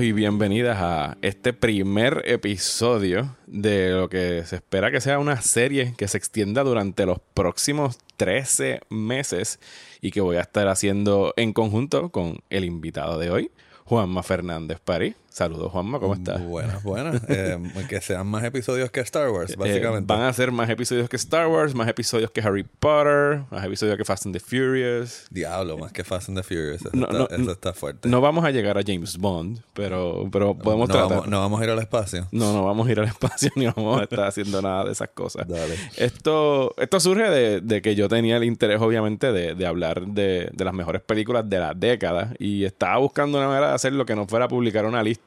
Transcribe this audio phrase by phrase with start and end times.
[0.00, 5.94] Y bienvenidas a este primer episodio de lo que se espera que sea una serie
[5.96, 9.58] que se extienda durante los próximos 13 meses
[10.02, 13.50] y que voy a estar haciendo en conjunto con el invitado de hoy,
[13.84, 15.14] Juanma Fernández París.
[15.36, 16.42] Saludos, Juanma, ¿cómo estás?
[16.42, 17.20] Buenas, buenas.
[17.28, 17.58] Eh,
[17.90, 20.06] que sean más episodios que Star Wars, Eh, básicamente.
[20.10, 23.98] van a ser más episodios que Star Wars, más episodios que Harry Potter, más episodios
[23.98, 25.26] que Fast and the Furious.
[25.28, 26.80] Diablo, más que Fast and the Furious.
[26.80, 28.08] Eso, No, está, no, eso está fuerte.
[28.08, 31.10] No vamos a llegar a James Bond, pero, pero podemos no, tratar.
[31.10, 32.28] vamos, no vamos a ir al espacio.
[32.32, 35.10] No, no vamos a ir al espacio ni vamos a estar haciendo nada de esas
[35.10, 35.46] cosas.
[35.46, 35.74] Dale.
[35.98, 40.48] Esto, esto surge de, de que yo tenía el interés, obviamente, de, de hablar de,
[40.54, 44.06] de las mejores películas de la década y estaba buscando una manera de hacer lo
[44.06, 45.25] que no fuera publicar una lista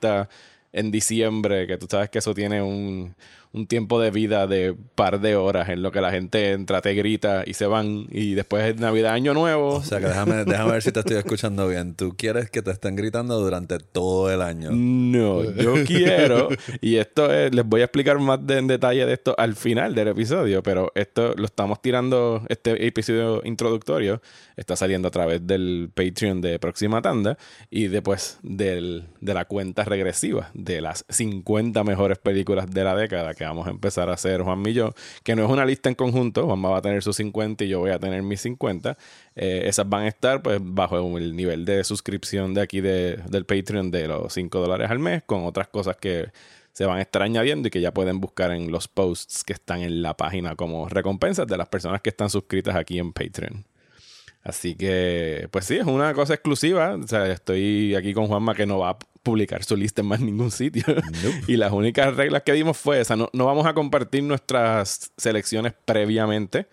[0.72, 3.16] en diciembre, que tú sabes que eso tiene un,
[3.52, 6.94] un tiempo de vida de par de horas en lo que la gente entra, te
[6.94, 9.76] grita y se van y después es Navidad, Año Nuevo.
[9.76, 11.96] O sea que déjame, déjame ver si te estoy escuchando bien.
[11.96, 14.70] Tú quieres que te estén gritando durante todo el año.
[14.72, 16.50] No, yo quiero,
[16.82, 19.96] y esto es- les voy a explicar más de- en detalle de esto al final
[19.96, 24.22] del episodio, pero esto lo estamos tirando, este episodio introductorio
[24.58, 27.38] está saliendo a través del Patreon de Próxima Tanda
[27.72, 33.34] y después del, de la cuenta regresiva de las 50 mejores películas de la década
[33.40, 34.92] que vamos a empezar a hacer Juan y yo,
[35.24, 37.80] que no es una lista en conjunto, Juanma va a tener sus 50 y yo
[37.80, 38.98] voy a tener mis 50.
[39.36, 43.46] Eh, esas van a estar pues bajo el nivel de suscripción de aquí de- del
[43.46, 46.28] Patreon de los 5 dólares al mes, con otras cosas que
[46.74, 49.82] se van a estar añadiendo y que ya pueden buscar en los posts que están
[49.82, 53.66] en la página como recompensas de las personas que están suscritas aquí en Patreon.
[54.44, 56.96] Así que, pues sí, es una cosa exclusiva.
[56.96, 60.22] O sea, estoy aquí con Juanma que no va a publicar su lista en más
[60.22, 60.84] ningún sitio.
[61.48, 63.16] y las únicas reglas que dimos fue esa.
[63.16, 66.68] No, no vamos a compartir nuestras selecciones previamente.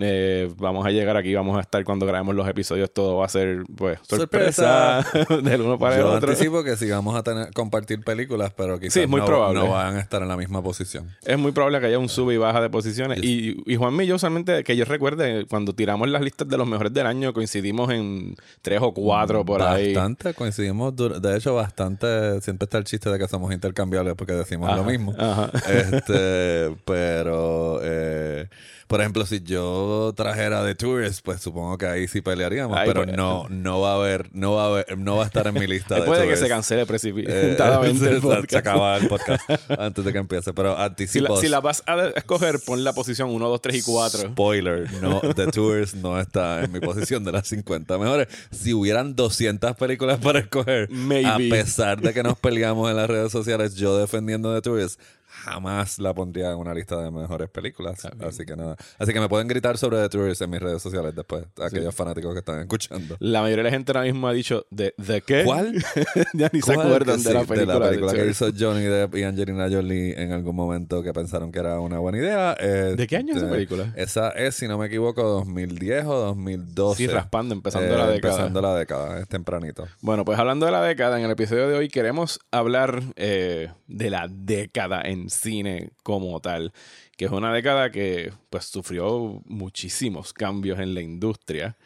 [0.00, 3.28] Eh, vamos a llegar aquí, vamos a estar cuando grabemos los episodios, todo va a
[3.28, 5.04] ser pues sorpresa,
[5.42, 6.30] del uno para el Yo otro.
[6.30, 9.58] anticipo que sí vamos a tener, compartir películas, pero quizás Sí, es muy no, probable.
[9.60, 11.08] no van a estar en la misma posición.
[11.24, 13.18] Es muy probable que haya un sube y baja de posiciones.
[13.22, 16.68] Y, y Juanmi y yo usualmente, que yo recuerde, cuando tiramos las listas de los
[16.68, 19.92] mejores del año, coincidimos en tres o cuatro por ahí.
[19.92, 20.94] Bastante, coincidimos.
[20.96, 22.40] De hecho, bastante.
[22.42, 25.14] Siempre está el chiste de que somos intercambiables porque decimos lo mismo.
[25.18, 25.50] ajá.
[25.68, 27.80] Este, pero.
[27.82, 28.48] eh,
[28.86, 29.79] por ejemplo, si yo
[30.16, 33.92] trajera The Tourist, pues supongo que ahí sí pelearíamos, Ahí pero pues- no, no va
[33.92, 35.96] a haber, no va a haber, no va a estar en mi lista.
[35.96, 38.54] De puede que se cancele Eh, precipitadamente se, el se podcast.
[38.54, 39.42] acaba el podcast
[39.78, 40.52] antes de que empiece.
[40.52, 41.36] Pero Si la, anticipo.
[41.40, 44.20] si la vas a escoger, pon la posición 1, 2, 3 y 4.
[44.32, 48.28] Spoiler, no, The Tourist no está en mi posición de las 50 mejores.
[48.50, 51.26] Si hubieran 200 películas para escoger, Maybe.
[51.28, 55.00] a pesar de que nos peleamos en las redes sociales, yo defendiendo The Tourist,
[55.40, 58.06] jamás la pondría en una lista de mejores películas.
[58.26, 58.76] Así que nada.
[58.98, 62.32] Así que me pueden gritar sobre The Tourist en mis redes sociales después, aquellos fanáticos
[62.32, 63.16] que están escuchando.
[63.18, 65.44] La mayoría de la gente ahora mismo ha dicho, ¿de, de qué?
[65.44, 65.74] ¿Cuál?
[66.34, 68.42] ya ni se acuerdan Que de, la película, de que Tourist.
[68.42, 72.18] hizo Johnny Depp y Angelina Jolie en algún momento que pensaron que era una buena
[72.18, 72.56] idea.
[72.60, 73.92] Eh, ¿De qué año es esa eh, película?
[73.96, 76.96] Esa es, si no me equivoco, 2010 o 2012.
[76.96, 78.34] Sí, raspando, empezando Eh, la década.
[78.34, 79.86] Empezando la década, es tempranito.
[80.00, 84.10] Bueno, pues hablando de la década, en el episodio de hoy queremos hablar eh, de
[84.10, 86.72] la década en cine como tal,
[87.16, 91.76] que es una década que pues sufrió muchísimos cambios en la industria.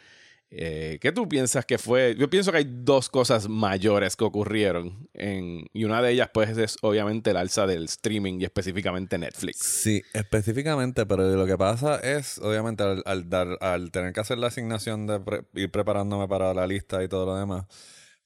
[0.57, 2.15] Eh, ¿Qué tú piensas que fue?
[2.17, 6.57] Yo pienso que hay dos cosas mayores que ocurrieron en, y una de ellas pues
[6.57, 9.57] es obviamente el alza del streaming y específicamente Netflix.
[9.59, 14.47] Sí, específicamente, pero lo que pasa es, obviamente, al, dar, al tener que hacer la
[14.47, 15.19] asignación de
[15.55, 17.65] ir preparándome para la lista y todo lo demás,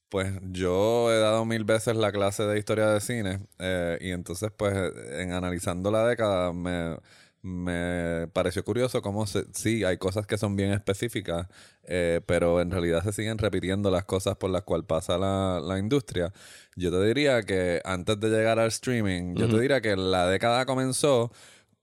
[0.09, 4.51] pues yo he dado mil veces la clase de historia de cine eh, y entonces,
[4.55, 4.75] pues,
[5.13, 6.97] en analizando la década me,
[7.41, 11.47] me pareció curioso cómo se, sí, hay cosas que son bien específicas,
[11.83, 15.79] eh, pero en realidad se siguen repitiendo las cosas por las cuales pasa la, la
[15.79, 16.33] industria.
[16.75, 20.65] Yo te diría que antes de llegar al streaming, yo te diría que la década
[20.65, 21.31] comenzó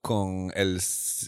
[0.07, 0.81] con el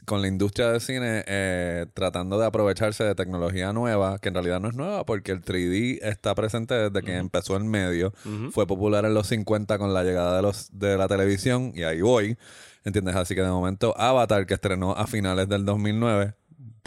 [0.05, 4.61] con la industria del cine eh, tratando de aprovecharse de tecnología nueva, que en realidad
[4.61, 8.13] no es nueva porque el 3D está presente desde que empezó el medio.
[8.53, 12.03] Fue popular en los 50 con la llegada de los de la televisión y ahí
[12.03, 12.39] voy.
[12.85, 13.17] ¿Entiendes?
[13.17, 16.35] Así que de momento Avatar que estrenó a finales del 2009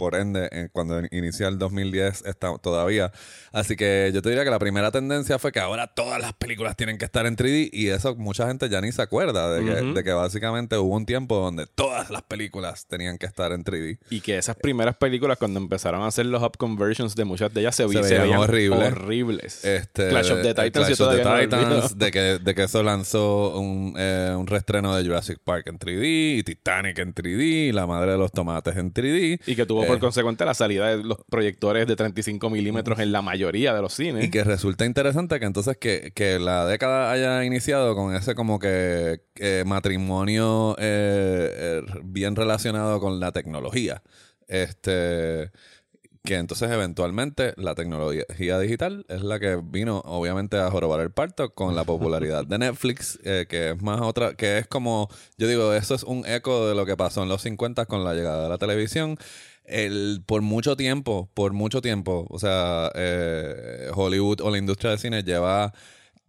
[0.02, 3.12] por ende, eh, cuando inicia el 2010 está todavía.
[3.52, 6.74] Así que yo te diría que la primera tendencia fue que ahora todas las películas
[6.74, 9.70] tienen que estar en 3D y eso mucha gente ya ni se acuerda de que,
[9.92, 14.00] de que básicamente hubo un tiempo donde todas las películas tenían que estar en 3D.
[14.10, 17.60] Y que esas primeras películas, cuando empezaron a hacer los up conversions de muchas de
[17.60, 18.92] ellas, se, Se se veían veían horribles.
[18.92, 19.64] horribles.
[19.64, 22.82] Este, Clash of the eh, Titans, Clash of the Titans, de que, de que eso
[22.82, 27.70] lanzó un, eh, un reestreno de Jurassic Park en 3D, y Titanic en 3D, y
[27.72, 29.38] La Madre de los Tomates en 3D.
[29.46, 33.22] Y que tuvo por consecuente la salida de los proyectores de 35 milímetros en la
[33.22, 34.24] mayoría de los cines.
[34.24, 38.58] Y que resulta interesante que entonces que, que la década haya iniciado con ese como
[38.58, 44.02] que eh, matrimonio eh, eh, bien relacionado con la tecnología.
[44.48, 45.50] Este
[46.24, 51.52] que entonces eventualmente la tecnología digital es la que vino obviamente a jorobar el parto
[51.52, 55.72] con la popularidad de Netflix, eh, que es más otra, que es como, yo digo,
[55.74, 58.48] eso es un eco de lo que pasó en los 50 con la llegada de
[58.48, 59.18] la televisión.
[59.64, 64.98] El, por mucho tiempo, por mucho tiempo, o sea, eh, Hollywood o la industria del
[64.98, 65.72] cine lleva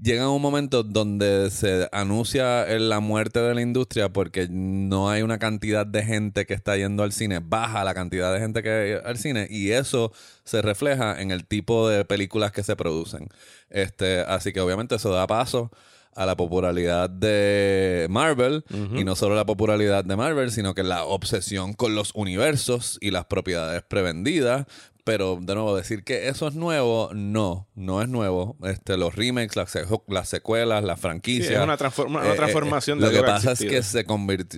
[0.04, 5.40] llega un momento donde se anuncia la muerte de la industria porque no hay una
[5.40, 8.92] cantidad de gente que está yendo al cine, baja la cantidad de gente que hay
[9.04, 10.12] al cine y eso
[10.44, 13.30] se refleja en el tipo de películas que se producen.
[13.70, 15.72] Este, así que obviamente eso da paso
[16.16, 18.64] a la popularidad de Marvel
[18.96, 23.12] y no solo la popularidad de Marvel, sino que la obsesión con los universos y
[23.12, 24.66] las propiedades prevendidas.
[25.06, 28.56] Pero de nuevo, decir que eso es nuevo, no, no es nuevo.
[28.64, 31.52] Este, los remakes, las, se- las secuelas, las Sí, franquicias.
[31.52, 34.06] es una, transforma- una Eh, eh, transformación de Lo que ha pasa es que se,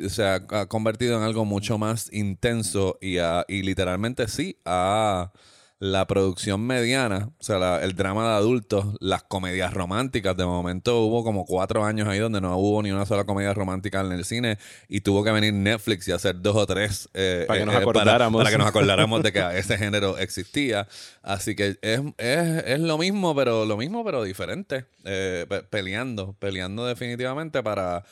[0.09, 5.31] se ha, ha convertido en algo mucho más intenso y, a- y literalmente sí a
[5.77, 10.35] la producción mediana, o sea, la- el drama de adultos, las comedias románticas.
[10.37, 13.99] De momento hubo como cuatro años ahí donde no hubo ni una sola comedia romántica
[14.01, 14.57] en el cine
[14.87, 17.75] y tuvo que venir Netflix y hacer dos o tres eh, Para que eh, nos
[17.75, 18.39] eh, acordáramos.
[18.39, 20.87] para que nos acordáramos de que ese género existía.
[21.21, 24.85] Así que es, es, es lo mismo, pero lo mismo, pero diferente.
[25.03, 28.03] Eh, pe- peleando, peleando definitivamente para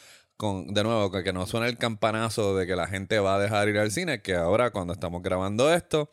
[0.43, 3.39] con, de nuevo, que, que no suene el campanazo de que la gente va a
[3.39, 6.11] dejar ir al cine, que ahora cuando estamos grabando esto,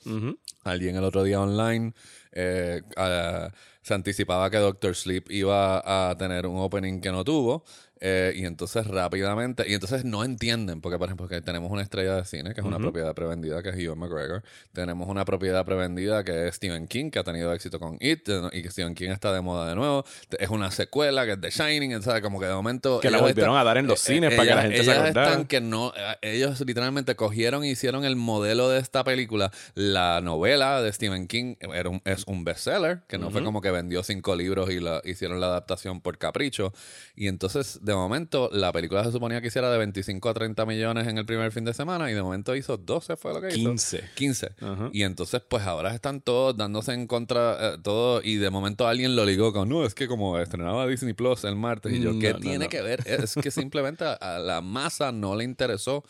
[0.62, 1.92] alguien el otro día online
[2.32, 3.50] eh, ah,
[3.82, 7.64] se anticipaba que Doctor Sleep iba a tener un opening que no tuvo.
[8.00, 12.16] Eh, y entonces rápidamente, y entonces no entienden, porque por ejemplo que tenemos una estrella
[12.16, 14.42] de cine, que es una propiedad prevendida, que es Ewan McGregor,
[14.72, 18.40] tenemos una propiedad prevendida que es Stephen King, que ha tenido éxito con It, eh,
[18.52, 20.04] y que Stephen King está de moda de nuevo,
[20.38, 22.22] es una secuela que es The Shining, ¿sabes?
[22.22, 23.00] Como que de momento...
[23.00, 25.28] Que la volvieron a dar en los cines para que la gente se ellas acordara.
[25.30, 29.50] están que no, eh, ellos literalmente cogieron y hicieron el modelo de esta película.
[29.74, 33.70] La novela de Stephen King era un- es un bestseller, que no fue como que
[33.70, 36.72] vendió cinco libros y la, hicieron la adaptación por capricho.
[37.14, 41.08] Y entonces, de momento, la película se suponía que hiciera de 25 a 30 millones
[41.08, 43.68] en el primer fin de semana y de momento hizo 12, fue lo que hizo.
[43.68, 44.10] 15.
[44.14, 44.50] 15.
[44.60, 44.90] Ajá.
[44.92, 49.16] Y entonces, pues ahora están todos dándose en contra, eh, todo, y de momento alguien
[49.16, 52.20] lo ligó con, no, es que como estrenaba Disney Plus el martes, y yo, No,
[52.20, 52.70] ¿qué no, tiene no.
[52.70, 53.02] que ver?
[53.06, 56.04] Es que simplemente a, la masa no le interesó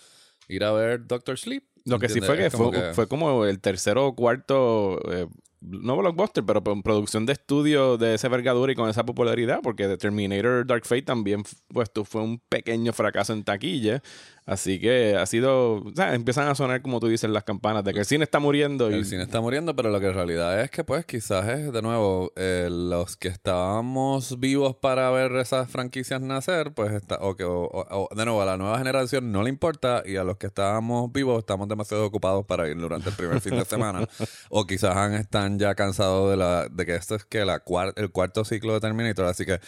[0.49, 1.65] ir a ver Doctor Sleep.
[1.87, 5.27] Lo que sí fue que fue, fue como el tercero o cuarto, eh,
[5.61, 9.99] no blockbuster, pero producción de estudio de esa envergadura y con esa popularidad, porque The
[9.99, 14.03] Terminator Dark Fate también pues, fue un pequeño fracaso en taquilla.
[14.47, 17.93] Así que ha sido, o sea, empiezan a sonar como tú dices las campanas de
[17.93, 20.61] que el cine está muriendo y El cine está muriendo, pero lo que en realidad
[20.61, 25.71] es que, pues, quizás es, de nuevo, eh, los que estábamos vivos para ver esas
[25.71, 29.31] franquicias nacer, pues, está, o que, o- o- o, de nuevo, a la nueva generación
[29.31, 33.11] no le importa y a los que estábamos vivos estamos demasiado ocupados para ir durante
[33.11, 34.09] el primer fin de semana.
[34.51, 37.93] o quizás han- están ya cansados de, la, de que esto es que la cuar-
[37.97, 39.61] el cuarto ciclo de Terminator, así que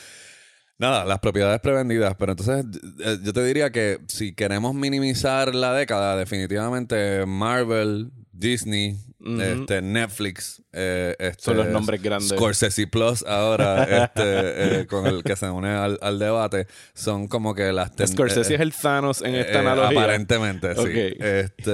[0.83, 2.67] Nada, las propiedades prevendidas, pero entonces
[3.05, 8.97] eh, yo te diría que si queremos minimizar la década, definitivamente Marvel, Disney,
[9.39, 12.31] este, Netflix, eh, este, Son los nombres grandes.
[12.31, 17.55] Scorsese Plus ahora, este, eh, con el que se une al, al debate, son como
[17.55, 20.01] que las Scorsese eh, es el Thanos en esta eh, analogía.
[20.01, 20.81] Aparentemente, sí.
[20.81, 20.89] Ok.
[21.21, 21.73] Este,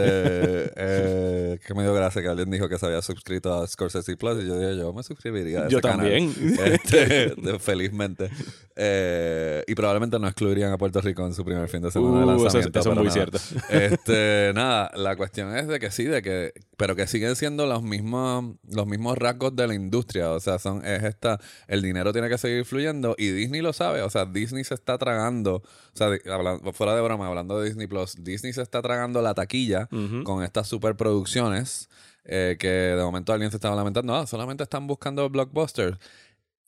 [1.67, 4.47] que me dio gracia que alguien dijo que se había suscrito a Scorsese Plus y
[4.49, 6.07] yo dije, yo me suscribiría a Yo ese canal.
[6.07, 6.35] también.
[6.65, 8.31] Este, de- felizmente.
[9.67, 12.43] Y probablemente no excluirían a Puerto Rico en su primer fin de semana de Uh,
[12.43, 12.81] lanzamiento.
[12.81, 13.15] eso es muy nada.
[13.15, 13.38] cierto.
[13.71, 17.83] Este, nada, la cuestión es de que sí, de que, pero que siguen siendo los
[17.83, 20.31] mismos, los mismos rasgos de la industria.
[20.33, 24.03] O sea, son, es esta, el dinero tiene que seguir fluyendo y Disney lo sabe.
[24.03, 25.62] O sea, Disney se está tragando, o
[25.95, 29.88] sea, hablando, fuera de broma, hablando de Disney Plus, Disney se está tragando la taquilla
[30.25, 31.88] con estas superproducciones.
[32.31, 35.97] eh, que de momento alguien se estaba lamentando, ah, solamente están buscando blockbusters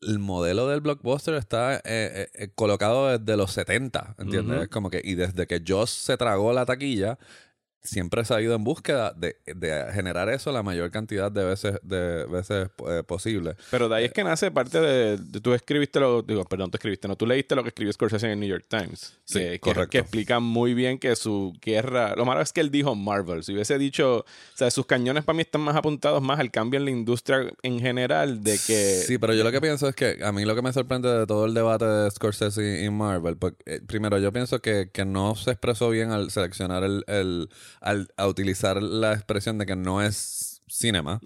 [0.02, 4.68] el modelo del blockbuster está eh, eh, eh, colocado desde los 70, ¿entiendes?
[4.68, 7.18] Como que, y desde que Joss se tragó la taquilla,
[7.82, 11.74] siempre se ha ido en búsqueda de, de generar eso la mayor cantidad de veces,
[11.82, 13.56] de veces eh, posible.
[13.70, 16.76] Pero de ahí es que nace parte de, de- tú escribiste lo, digo, perdón, tú
[16.76, 19.16] escribiste, no, tú leíste lo que escribió Scorsese en el New York Times.
[19.24, 19.90] Sí, que, correcto.
[19.90, 23.52] Que, explica muy bien que su guerra, lo malo es que él dijo Marvel, si
[23.54, 24.24] hubiese dicho, o
[24.56, 27.80] sea, sus cañones para mí están más apuntados más al cambio en la industria en
[27.80, 29.02] general de que...
[29.06, 31.26] Sí, pero yo lo que pienso es que a mí lo que me sorprende de
[31.26, 35.34] todo el debate de Scorsese y Marvel, pues, eh, primero yo pienso que, que no
[35.34, 37.48] se expresó bien al seleccionar el, el-
[37.80, 41.20] al a utilizar la expresión de que no es cinema,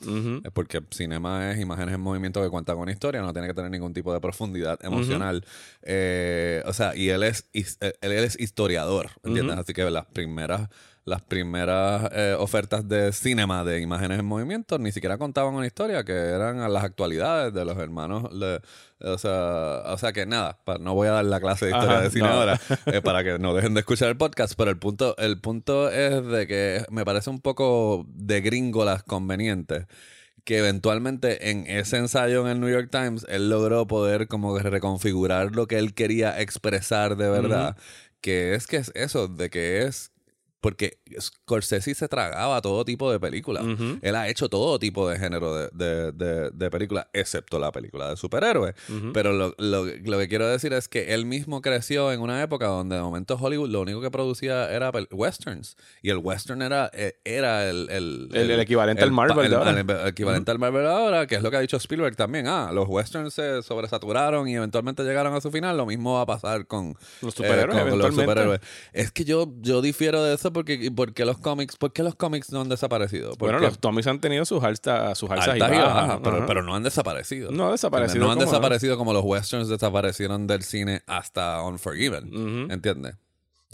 [0.53, 3.71] porque cinema es imágenes en movimiento que cuentan con una historia, no tiene que tener
[3.71, 5.45] ningún tipo de profundidad emocional.
[5.83, 9.59] Eh, o sea, y él es, eh, él, es historiador, ¿entiendes?
[9.59, 10.71] Así que las primeras,
[11.05, 16.03] las primeras eh, ofertas de cinema de imágenes en movimiento ni siquiera contaban una historia,
[16.05, 18.25] que eran a las actualidades de los hermanos.
[19.01, 22.05] o, sea, o sea que nada, no voy a dar la clase de historia Ajá,
[22.05, 22.35] de cine no.
[22.35, 25.91] ahora eh, para que no dejen de escuchar el podcast, pero el punto, el punto
[25.91, 29.87] es de que me parece un poco de gringolas conveniente
[30.45, 35.57] que eventualmente en ese ensayo en el New York Times él logró poder como reconfigurar
[35.57, 37.77] lo que él quería expresar de verdad,
[38.21, 40.14] que es que es eso, de que es
[40.65, 43.65] porque Scorsese se tragaba todo tipo de películas.
[44.01, 48.09] Él ha hecho todo tipo de género de, de, de- de películas, excepto la película
[48.09, 48.75] de superhéroes.
[49.13, 52.67] Pero lo, lo- lo que quiero decir es que él mismo creció en una época
[52.67, 55.77] donde de momento Hollywood lo único que producía era westerns.
[56.01, 59.57] Y el western era, eh, era el, el, El- el equivalente al Marvel el- de
[59.59, 59.71] ahora.
[59.79, 62.47] el- equivalente al Marvel ahora, que es lo que ha dicho Spielberg también.
[62.47, 65.77] Ah, los westerns se sobresaturaron y eventualmente llegaron a su final.
[65.77, 68.61] Lo mismo va a pasar con Los eh, superhéroes, con- con los superhéroes.
[68.95, 72.51] Es que yo, yo difiero de eso porque, porque los cómics, ¿por qué los cómics
[72.51, 73.33] no han desaparecido?
[73.39, 75.95] Bueno, Porque los Tommies han tenido sus altas, sus altas y bajas.
[75.95, 77.51] bajas, pero, no han desaparecido.
[77.51, 82.71] No han desaparecido, No han desaparecido como los westerns desaparecieron del cine hasta Unforgiven.
[82.71, 83.17] ¿Entiendes?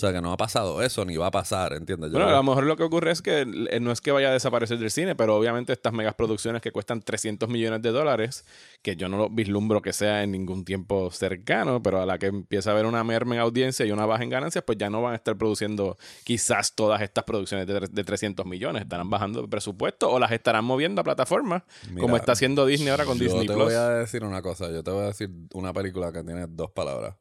[0.00, 2.10] O sea, que no ha pasado eso ni va a pasar, ¿entiendes?
[2.10, 4.30] Yo Bueno, a lo mejor lo que ocurre es que eh, no es que vaya
[4.30, 8.46] a desaparecer del cine, pero obviamente estas megas producciones que cuestan 300 millones de dólares,
[8.80, 12.26] que yo no lo vislumbro que sea en ningún tiempo cercano, pero a la que
[12.28, 15.02] empieza a haber una merma en audiencia y una baja en ganancias, pues ya no
[15.02, 19.48] van a estar produciendo quizás todas estas producciones de, de 300 millones, estarán bajando de
[19.48, 23.24] presupuesto o las estarán moviendo a plataformas, Mira, como está haciendo Disney ahora con yo
[23.24, 23.66] Disney te Plus.
[23.66, 24.70] voy a decir una cosa.
[24.70, 27.16] Yo te voy a decir una película que tiene dos palabras.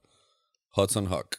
[0.75, 1.35] Hudson Hawk.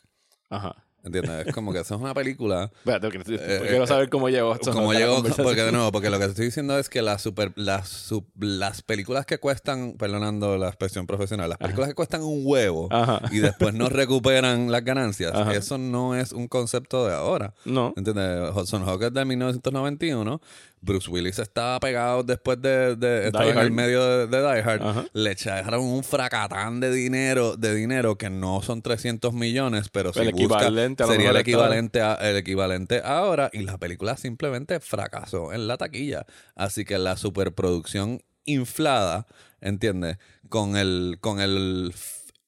[0.51, 0.85] Ajá.
[1.03, 1.47] ¿Entiendes?
[1.47, 3.23] Es como que eso es una película Espérate, que-
[3.69, 4.55] quiero saber cómo llegó.
[4.55, 7.23] esto la llegó, porque de nuevo, porque lo que te estoy diciendo es que las
[7.23, 12.23] super, las, sub- las películas que cuestan, perdonando la expresión profesional, las películas que cuestan
[12.23, 13.23] un huevo Ajá.
[13.33, 15.55] y después no recuperan las ganancias, Ajá.
[15.55, 17.55] eso no es un concepto de ahora.
[17.65, 17.95] No.
[17.97, 18.51] ¿Entiendes?
[18.55, 20.41] Hudson Hawk es de 1991.
[20.81, 24.83] Bruce Willis estaba pegado después de, de estaba en el medio de, de Die Hard.
[24.83, 25.05] Ajá.
[25.13, 30.21] Le echaron un fracatán de dinero, de dinero que no son 300 millones, pero si
[30.21, 35.53] El equivalente lo sería el equivalente a, el equivalente ahora y la película simplemente fracasó
[35.53, 36.25] en la taquilla.
[36.55, 39.27] Así que la superproducción inflada,
[39.61, 40.19] ¿entiendes?
[40.49, 41.93] Con el con el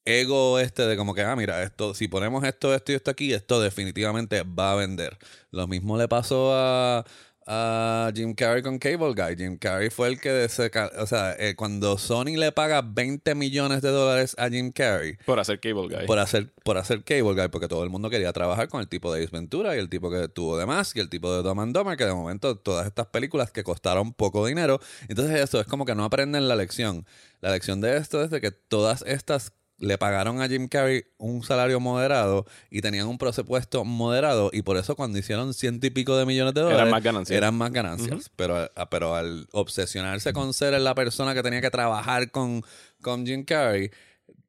[0.05, 3.33] ego este de como que, ah, mira, esto, si ponemos esto, esto y esto aquí,
[3.33, 5.19] esto definitivamente va a vender.
[5.51, 7.05] Lo mismo le pasó a,
[7.47, 9.37] a Jim Carrey con Cable Guy.
[9.37, 13.83] Jim Carrey fue el que, se o sea, eh, cuando Sony le paga 20 millones
[13.83, 16.07] de dólares a Jim Carrey, Por hacer Cable Guy.
[16.07, 19.13] por hacer, por hacer Cable Guy, porque todo el mundo quería trabajar con el tipo
[19.13, 21.61] de Ace Ventura y el tipo que tuvo de más y el tipo de Dumb
[21.61, 24.81] and Dumber, que de momento todas estas películas que costaron poco dinero.
[25.09, 27.07] Entonces eso es como que no aprenden la lección.
[27.41, 31.43] La lección de esto es de que todas estas le pagaron a Jim Carrey un
[31.43, 36.17] salario moderado y tenían un presupuesto moderado y por eso cuando hicieron ciento y pico
[36.17, 37.37] de millones de Eran dólares más ganancias.
[37.37, 38.31] eran más ganancias.
[38.37, 42.63] pero, a- pero al obsesionarse con ser la persona que tenía que trabajar con,
[43.03, 43.91] con Jim Carrey,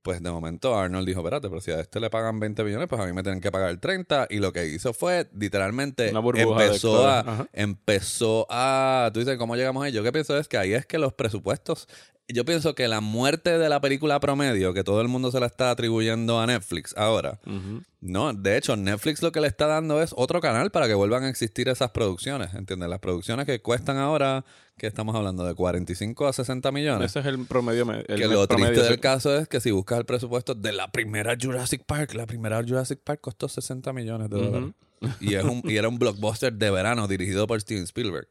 [0.04, 3.02] pues de momento Arnold dijo, espérate, pero si a este le pagan 20 millones, pues
[3.02, 4.28] a mí me tienen que pagar 30.
[4.30, 7.20] Y lo que hizo fue, literalmente, empezó a.
[7.22, 7.48] Ajá.
[7.54, 9.10] empezó a...
[9.14, 9.94] Tú dices, ¿cómo llegamos ahí?
[9.94, 11.88] Yo que pienso es que ahí es que los presupuestos...
[12.30, 15.46] Yo pienso que la muerte de la película promedio, que todo el mundo se la
[15.46, 17.40] está atribuyendo a Netflix ahora,
[18.00, 21.24] no, de hecho, Netflix lo que le está dando es otro canal para que vuelvan
[21.24, 22.90] a existir esas producciones, ¿entiendes?
[22.90, 24.46] Las producciones que cuestan ahora,
[24.78, 27.12] que estamos hablando de 45 a 60 millones.
[27.12, 27.86] Ese es el promedio.
[27.86, 30.72] me- El que lo promedio triste del caso es que si buscas el presupuesto de
[30.72, 34.70] la primera Jurassic Park, la primera Jurassic Park costó 60 millones de dólares.
[35.20, 38.28] y, es un, y era un blockbuster de verano dirigido por Steven Spielberg.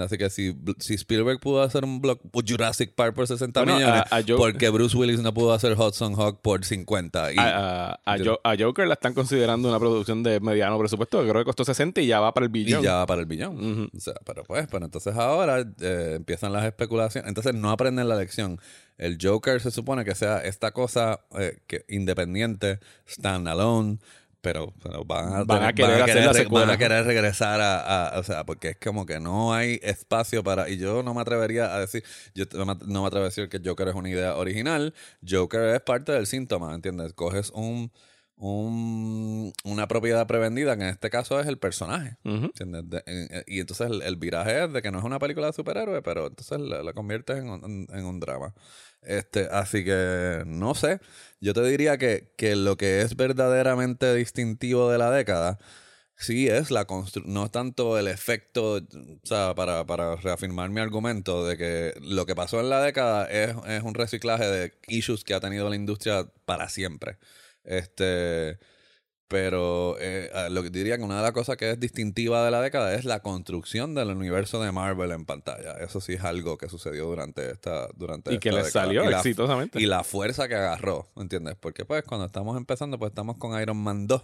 [0.00, 4.02] Así que si, si Spielberg pudo hacer un block Jurassic Park por 60 Bueno, millones,
[4.10, 7.32] a- a Joe- ¿por qué Bruce Willis no pudo hacer Hudson Hawk por 50?
[7.32, 11.22] Y, A, a- a Jo- a Joker la están considerando una producción de mediano presupuesto,
[11.22, 12.82] que creo que costó 60 y ya va para el Y billón.
[12.82, 13.56] ya va para el billón.
[13.56, 13.96] Ujú.
[13.96, 17.28] O sea, pero pues, pero entonces ahora eh, empiezan las especulaciones.
[17.28, 18.60] Entonces no aprenden la lección.
[18.98, 23.98] El Joker se supone que sea esta cosa eh, que independiente, standalone,
[24.40, 26.66] pero, pero van a, Van a tener- querer hacer la re- secuela.
[26.66, 30.42] Van a querer regresar a, a- O sea, porque es como que no hay espacio
[30.44, 30.68] para.
[30.68, 32.04] Y yo no me atrevería a decir.
[32.34, 34.94] Yo no me- atrevo a decir que Joker es una idea original.
[35.28, 37.12] Joker es parte del síntoma, ¿entiendes?
[37.14, 37.90] Coges un.
[38.38, 42.16] Un- una propiedad prevendida, que en este caso es el personaje.
[42.24, 42.46] Ujú.
[42.46, 42.88] ¿Entiendes?
[42.88, 45.48] De- en- en- y entonces el, el viraje es de que no es una película
[45.48, 48.54] de superhéroes, pero entonces la, la conviertes en un, en un drama.
[49.02, 51.00] Este, así que no sé.
[51.40, 55.58] Yo te diría que, que lo que es verdaderamente distintivo de la década
[56.18, 58.80] sí es la construcción, no es tanto el efecto, o
[59.22, 63.54] sea, para, para, reafirmar mi argumento de que lo que pasó en la década es,
[63.68, 67.18] es, un reciclaje de issues que ha tenido la industria para siempre.
[67.68, 68.58] Este,
[69.28, 72.62] pero eh, lo que diría que una de las cosas que es distintiva de la
[72.62, 75.74] década es la construcción del universo de Marvel en pantalla.
[75.74, 79.80] Eso sí es algo que sucedió durante esta durante Y que le salió exitosamente.
[79.80, 81.56] y la fuerza que agarró, ¿entiendes?
[81.60, 84.22] Porque pues cuando estamos empezando, pues estamos con Iron Man 2,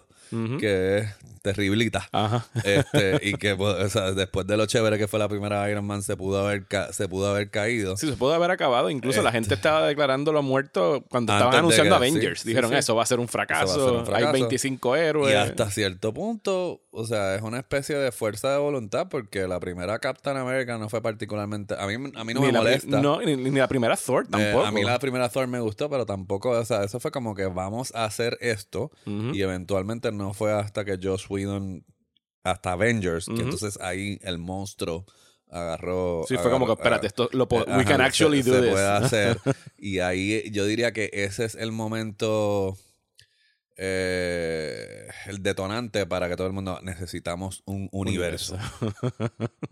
[0.58, 2.08] que es terriblita.
[2.11, 2.46] Ajá.
[2.64, 5.84] Este, y que pues, o sea, después de lo chévere que fue la primera Iron
[5.84, 7.99] Man, se pudo haber, se pudo haber caído.
[7.99, 8.88] Sí, se pudo haber acabado.
[8.88, 12.42] Incluso la gente este estaba declarándolo muerto cuando estaban anunciando Avengers.
[12.44, 14.04] Dijeron, eso va a ser un fracaso.
[14.14, 19.09] Hay 25 y hasta cierto punto, o sea, es una especie de fuerza de voluntad
[19.09, 21.75] porque la primera Captain America no fue particularmente...
[21.79, 23.01] A mí, a mí no me molesta.
[23.01, 24.65] No, ni, la primera Thor tampoco.
[24.65, 27.47] a mí la primera Thor me gustó, pero tampoco, o sea, eso fue como que
[27.47, 31.85] vamos a hacer esto y eventualmente no fue hasta que Josh Whedon,
[32.43, 35.07] hasta Avengers, que entonces ahí el monstruo
[35.51, 36.25] agarró.
[36.29, 39.39] Sí, fue como que, espérate, esto lo we can actually do se puede hacer.
[39.79, 42.77] y ahí yo diría que ese es el momento
[43.76, 48.59] eh, el detonante para que todo el mundo necesitamos un universo.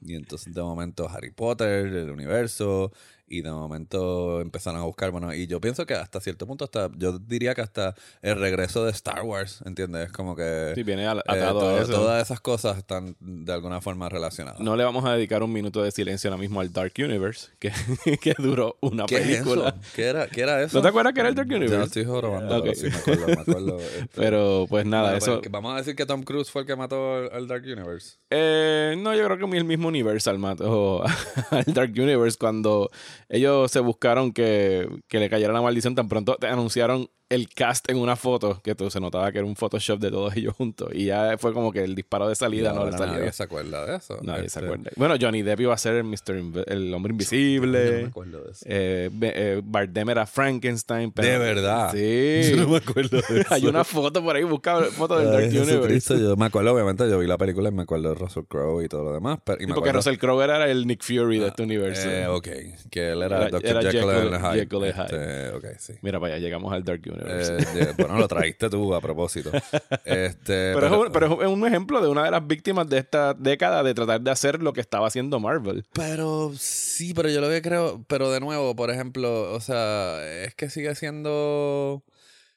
[0.03, 2.93] y entonces de momento Harry Potter, el universo,
[3.33, 6.91] y de momento empezaron a buscar, bueno, y yo pienso que hasta cierto punto, hasta
[6.99, 10.13] yo diría que hasta el regreso de Star Wars, ¿entiendes?
[10.13, 10.73] Como que...
[10.75, 11.37] Sí, viene eh, a
[11.81, 11.91] eso.
[11.91, 14.61] Todas esas cosas están de alguna forma relacionadas.
[14.61, 17.73] No le vamos a dedicar un minuto de silencio ahora mismo al Dark Universe, que,
[18.21, 19.77] que duró una película.
[19.95, 20.77] ¿Qué, era, ¿Qué era eso?
[20.77, 21.77] ¿No te acuerdas que era el Dark Universe?
[21.77, 23.79] Yo estoy jorobando, sí me acuerdo, me acuerdo.
[23.93, 24.09] Este.
[24.15, 25.41] pero pues nada, eso...
[25.51, 28.17] vamos a decir que Tom Cruise fue el que mató al Dark Universe.
[28.31, 31.03] Eh, no, yo creo que el mismo Universal mató
[31.51, 32.91] al Dark Universe cuando
[33.33, 37.91] ellos se buscaron que, que le cayera la maldición, tan pronto te anunciaron el cast
[37.91, 40.91] en una foto, que tú, se notaba que era un Photoshop de todos ellos juntos.
[40.93, 43.15] Y ya fue como que el disparo de salida no le salió.
[43.15, 44.19] Nadie se acuerda de eso.
[44.23, 44.91] Nadie se este, acuerda.
[44.97, 46.65] Bueno, Johnny Depp iba a ser el, Mr.
[46.67, 47.85] el hombre invisible.
[47.85, 48.67] no me acuerdo de eso.
[48.69, 51.13] Eh, eh, Bardem era Frankenstein.
[51.15, 51.93] de verdad.
[51.93, 52.43] Sí.
[52.51, 53.55] Yo no me acuerdo de eso.
[53.55, 56.19] Hay una foto por ahí, buscaba foto del Dark Universe.
[56.21, 58.89] yo me acuerdo, obviamente, yo vi la película y me acuerdo de Russell Crowe y
[58.89, 59.39] todo lo demás.
[59.45, 62.11] Pero, y porque Russell Crowe era el Nick Fury de este universo.
[62.11, 62.49] Eh, ok.
[62.91, 63.83] Que él era, Dr.
[63.83, 64.61] Jekyll, and Hyde.
[64.61, 65.95] Jekyll este, okay, sí.
[66.03, 67.22] Mira, vaya, llegamos al Dark Universe.
[67.27, 69.51] Eh, bueno, lo traíste tú a propósito.
[70.05, 73.95] Este, pero, pero, es un, ejemplo de una de las víctimas de esta década de
[73.95, 75.85] tratar de hacer lo que estaba haciendo Marvel.
[75.93, 80.55] Pero sí, pero yo lo que creo, pero de nuevo, por ejemplo, o sea, es
[80.55, 82.05] que sigue siendo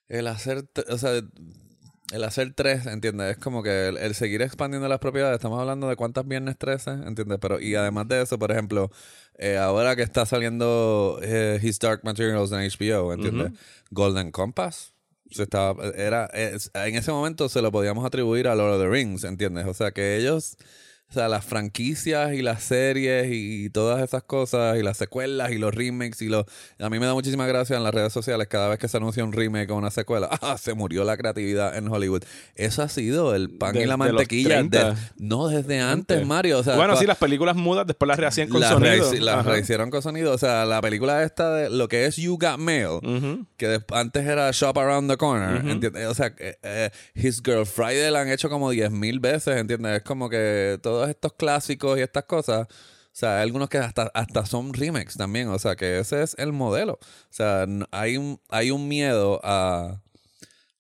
[0.08, 1.22] el hacer, o sea,
[2.12, 3.32] el hacer tres, ¿entiendes?
[3.32, 5.36] Es como que el, seguir expandiendo las propiedades.
[5.36, 7.40] Estamos hablando de cuántas viernes 13, ¿entiendes?
[7.42, 8.92] Pero, y además de eso, por ejemplo,
[9.38, 13.52] eh, ahora que está saliendo eh, His Dark Materials en HBO, ¿entiendes?
[13.92, 14.94] Golden Compass
[15.32, 19.24] se estaba, era, en ese momento se lo podíamos atribuir a Lord of the Rings,
[19.24, 19.66] ¿entiendes?
[19.66, 20.58] O sea que ellos
[21.16, 25.58] o sea, las franquicias y las series y, todas esas cosas y las secuelas y
[25.58, 26.46] los remakes y los...
[26.78, 29.24] A mí me da muchísima gracia en las redes sociales cada vez que se anuncia
[29.24, 30.30] un remake o una secuela.
[30.42, 30.58] ¡Ah!
[30.58, 32.24] Se murió la creatividad en Hollywood.
[32.56, 34.62] Eso ha sido el pan y la mantequilla.
[35.18, 36.60] no, desde antes, Mario.
[36.60, 39.14] O sea, bueno, sí, las películas mudas después las rehacían con sonido.
[39.22, 40.34] las rehicieron con sonido.
[40.34, 44.52] O sea, la película esta de lo que es You Got Mail, que antes era
[44.52, 49.22] Shop Around the Corner, O sea, eh, His Girl Friday la han hecho como 10.000
[49.22, 49.98] veces, ¿entiendes?
[49.98, 54.12] Es como que todo estos clásicos y estas cosas, o sea, hay algunos que hasta,
[54.14, 56.94] hasta son remakes también, o sea, que ese es el modelo.
[56.94, 60.02] O sea, hay un, hay un miedo a...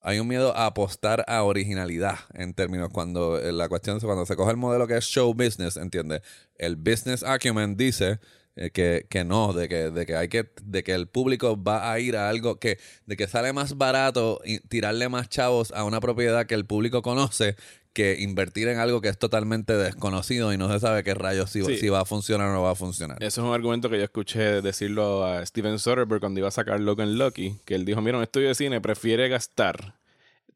[0.07, 4.23] Hay un miedo a apostar a originalidad en términos cuando eh, la cuestión es cuando
[4.27, 6.21] se coge el modelo que es show business, ¿entiendes?
[6.59, 8.19] El business acumen dice
[8.55, 11.91] eh, que, que, no, de que, de que hay que, de que el público va
[11.91, 15.83] a ir a algo que, de que sale más barato y tirarle más chavos a
[15.83, 17.55] una propiedad que el público conoce
[17.95, 21.63] que invertir en algo que es totalmente desconocido y no se sabe qué rayos si,
[21.63, 23.23] si, va a funcionar o no va a funcionar.
[23.23, 26.81] Eso es un argumento que yo escuché decirlo a Steven Soderbergh cuando iba a sacar
[26.81, 29.95] Logan Lucky, que él dijo, mira, un estudio de cine prefiere gastar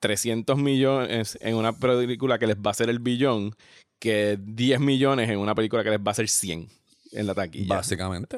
[0.02, 3.56] 300 millones en una película que les va a hacer el billón
[4.00, 6.68] que 10 millones en una película que les va a hacer 100
[7.14, 7.76] en la taquilla.
[7.76, 8.38] Básicamente.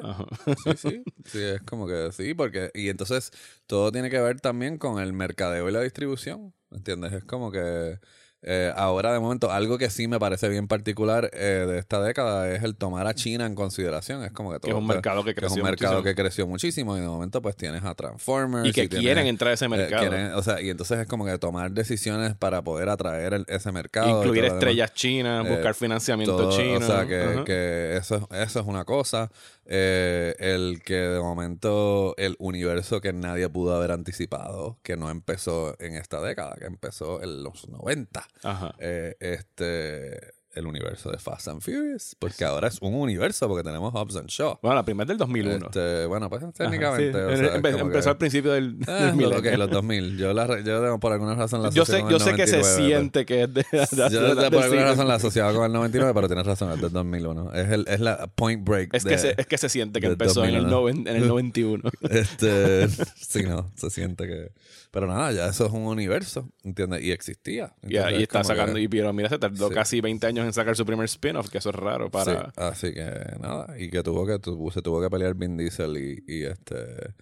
[0.64, 1.02] Sí, sí.
[1.24, 2.70] Sí, es como que sí, porque.
[2.74, 3.32] Y entonces
[3.66, 6.54] todo tiene que ver también con el mercadeo y la distribución.
[6.70, 7.12] ¿Entiendes?
[7.12, 7.98] Es como que
[8.44, 12.52] eh, ahora, de momento, algo que sí me parece bien particular eh, de esta década
[12.52, 14.24] es el tomar a China en consideración.
[14.24, 14.72] Es como que todo.
[14.72, 15.54] es un mercado que creció.
[15.54, 18.68] es un mercado que creció muchísimo y de momento, pues tienes a Transformers.
[18.68, 20.38] Y que quieren entrar a ese eh, mercado.
[20.38, 24.18] o sea, y entonces es como que tomar decisiones para poder atraer ese mercado.
[24.22, 26.78] Incluir estrellas chinas, buscar financiamiento chino.
[26.78, 29.30] O sea, que, que eso, eso es una cosa.
[29.66, 35.94] el que de momento el universo que nadie pudo haber anticipado, que no empezó en
[35.94, 38.74] esta década, que empezó en los 90 Ajá.
[38.78, 43.90] eh, este el universo de Fast and Furious, porque ahora es un universo porque tenemos
[43.94, 44.58] Hobbs and Shaw.
[44.60, 45.64] Bueno, la primera es del 2001.
[45.64, 47.10] Este, bueno, pues técnicamente.
[47.10, 47.18] sí.
[47.18, 48.88] o sea, Empe- empezó que- al principio del, del
[49.32, 50.18] Ah, ok, los 2000.
[50.18, 52.58] Yo, la, yo por alguna razón la Yo sé, con yo el sé que se
[52.58, 55.14] 99, siente que es de, de- pero- de- Yo de- por del alguna razón la
[55.14, 57.54] asociaba con el 99, pero tienes razón, es del 2001.
[57.54, 58.92] Es, el, es la point break.
[58.92, 60.80] Es que, se, es que se siente que del empezó en el, 2001.
[61.04, 61.82] noven- en el 91.
[62.10, 64.52] Este, sí, no, se siente que...
[64.92, 67.02] Pero nada, ya eso es un universo, ¿entiendes?
[67.02, 67.74] Y existía.
[67.82, 69.74] y, Entonces, y está que- sacando, y pero mira, se tardó Sí.
[69.74, 72.24] casi 20 años en sacar su primer spin-off, que eso es raro para...
[72.44, 75.96] Sí, así que nada, y que tuvo que tuvo- se tuvo que pelear Vin Diesel
[75.96, 77.14] y, y este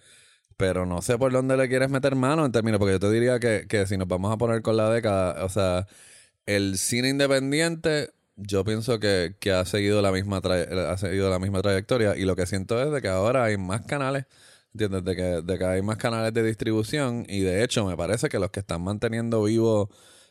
[0.57, 3.39] pero no sé por dónde le quieres meter mano en términos, porque yo te diría
[3.39, 5.87] que, que si nos vamos a poner con la década, o sea,
[6.45, 11.61] el cine independiente, yo pienso que, que ha seguido la misma ha seguido la misma
[11.63, 14.25] trayectoria, y lo que siento es de que ahora hay más canales,
[14.73, 15.03] ¿entiendes?
[15.03, 18.39] De que, de que hay más canales de distribución, y de hecho me parece que
[18.39, 19.89] los que están manteniendo vivo,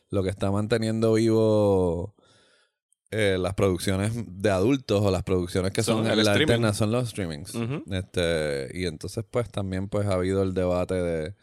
[0.09, 2.15] lo que está manteniendo vivo
[3.11, 6.41] eh, las producciones de adultos o las producciones que son, Son el streaming.
[6.41, 7.53] alternas son los streamings.
[7.91, 11.35] Este, y entonces pues también pues ha habido el debate de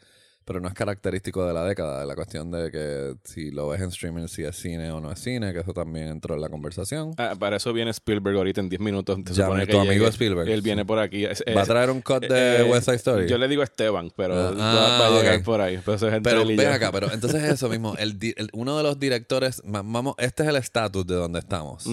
[0.48, 3.88] pero no es característico de la década, la cuestión de que si lo ves en
[3.90, 7.12] streaming si es cine o no es cine, que eso también entró en la conversación.
[7.18, 9.18] Ah, para eso viene Spielberg ahorita en 10 minutos.
[9.26, 10.08] Se Ya, supone tu amigo llegue.
[10.08, 11.26] Spielberg, Él viene por aquí.
[11.26, 13.28] Es- ¿Va a traer un cut de eh, West Side Story?
[13.28, 15.78] Yo le digo Esteban, pero Ah, va, va a llegar por ahí.
[15.84, 17.94] Pero, eso es Pero ven acá, pero entonces es eso mismo.
[17.98, 18.18] El,
[18.54, 21.84] uno de los directores, va- vamos, este es el estatus de donde estamos.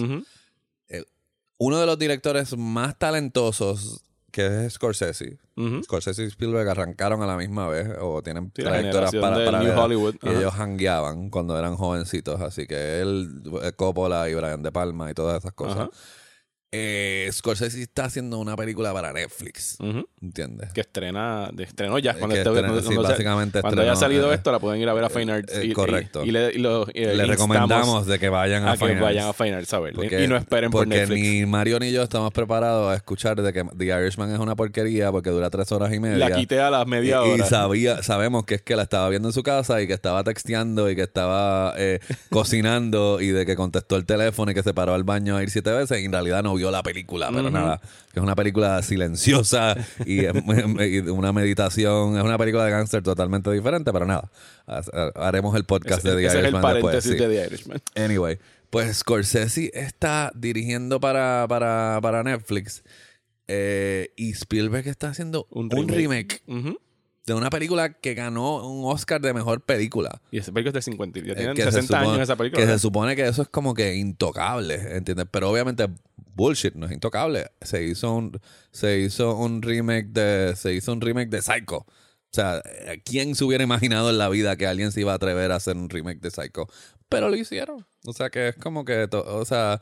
[1.58, 4.02] Uno de los directores más talentosos,
[4.36, 5.38] que es Scorsese.
[5.82, 9.62] Scorsese y Spielberg arrancaron a la misma vez o tienen Sí, trayectorias para.
[9.62, 10.16] New Hollywood.
[10.22, 12.38] Y ellos hangueaban cuando eran jovencitos.
[12.42, 15.88] Así que él, eh, Coppola y Brian De Palma y todas esas cosas.
[16.78, 19.76] Eh, Scorsese está haciendo una película para Netflix.
[19.80, 20.06] Ujú.
[20.20, 20.72] ¿Entiendes?
[20.72, 22.12] Que estrena, de- estrenó ya.
[22.12, 24.58] Eh, Cuando, que esté- estrena- cuando- sí, cuando básicamente cuando haya salido eh, esto, la
[24.58, 25.52] pueden ir a ver a Fine Arts.
[25.56, 26.24] eh, y, y- correcto.
[26.24, 29.28] Y, le, y lo- Le recomendamos de que vayan a, a que Fine vayan a
[29.28, 29.38] Arts.
[29.38, 30.02] Fine Arts a verlo.
[30.02, 31.20] Porque- y no esperen por porque Netflix.
[31.22, 35.10] ni Mario ni yo estamos preparados a escuchar de que The Irishman es una porquería
[35.12, 36.28] porque dura tres horas y media.
[36.28, 37.44] La quité a las media hora.
[37.44, 40.22] Y sabía, sabemos que es que la estaba viendo en su casa y que estaba
[40.24, 44.74] texteando y que estaba eh, cocinando y de que contestó el teléfono y que se
[44.74, 47.42] paró al baño a ir siete veces y en realidad no vio la película, pero
[47.44, 47.50] Ujú.
[47.50, 47.80] nada,
[48.12, 50.20] que es una película silenciosa y,
[50.84, 54.30] y una meditación, es una película de gángster totalmente diferente, pero nada,
[54.66, 54.82] ha-
[55.16, 56.82] haremos el podcast de The ese es el Irishman después.
[56.84, 57.18] paréntesis sí.
[57.18, 57.82] de The Irishman.
[57.96, 58.38] Anyway,
[58.70, 62.82] pues Scorsese está dirigiendo para, para, para Netflix
[63.48, 66.42] eh, y Spielberg está haciendo un remake.
[67.26, 70.20] De una película que ganó un Oscar de mejor película.
[70.30, 71.20] Y ese película es de 50.
[71.20, 72.64] Ya Eh, tienen se 60 supone- años esa película.
[72.64, 75.26] Que se supone que eso es como que intocable, ¿entiendes?
[75.30, 75.88] Pero obviamente
[76.34, 77.50] bullshit, no es intocable.
[77.60, 81.78] Se hizo un, se hizo un remake de, se hizo un remake de Psycho.
[81.78, 81.86] O
[82.36, 85.50] sea, eh, ¿quién se hubiera imaginado en la vida que alguien se iba a atrever
[85.52, 86.68] a hacer un remake de Psycho?
[87.08, 87.86] Pero lo hicieron.
[88.04, 89.80] O sea, que es como que, o sea,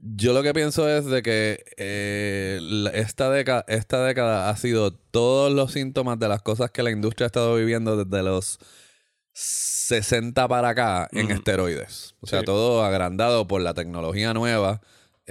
[0.00, 2.60] yo lo que pienso es de que eh,
[2.94, 7.26] esta, década, esta década ha sido todos los síntomas de las cosas que la industria
[7.26, 8.58] ha estado viviendo desde los
[9.34, 12.14] 60 para acá en esteroides.
[12.20, 12.44] O sea, Sí.
[12.44, 14.80] todo agrandado por la tecnología nueva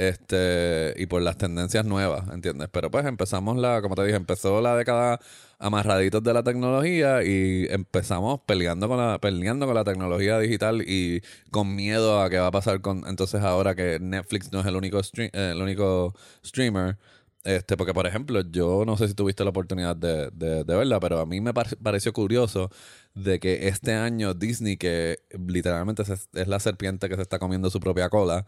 [0.09, 2.69] este y por las tendencias nuevas, ¿entiendes?
[2.71, 5.19] Pero pues empezamos la, como te dije, empezó la década
[5.59, 11.21] amarraditos de la tecnología y empezamos peleando con la peleando con la tecnología digital y
[11.51, 14.75] con miedo a qué va a pasar con entonces ahora que Netflix no es el
[14.75, 16.97] único stre- eh, el único streamer
[17.43, 20.99] este, porque por ejemplo, yo no sé si tuviste la oportunidad de, de, de verla,
[20.99, 22.69] pero a mí me par- pareció curioso
[23.13, 27.79] de que este año Disney, que literalmente es la serpiente que se está comiendo su
[27.79, 28.45] propia cola,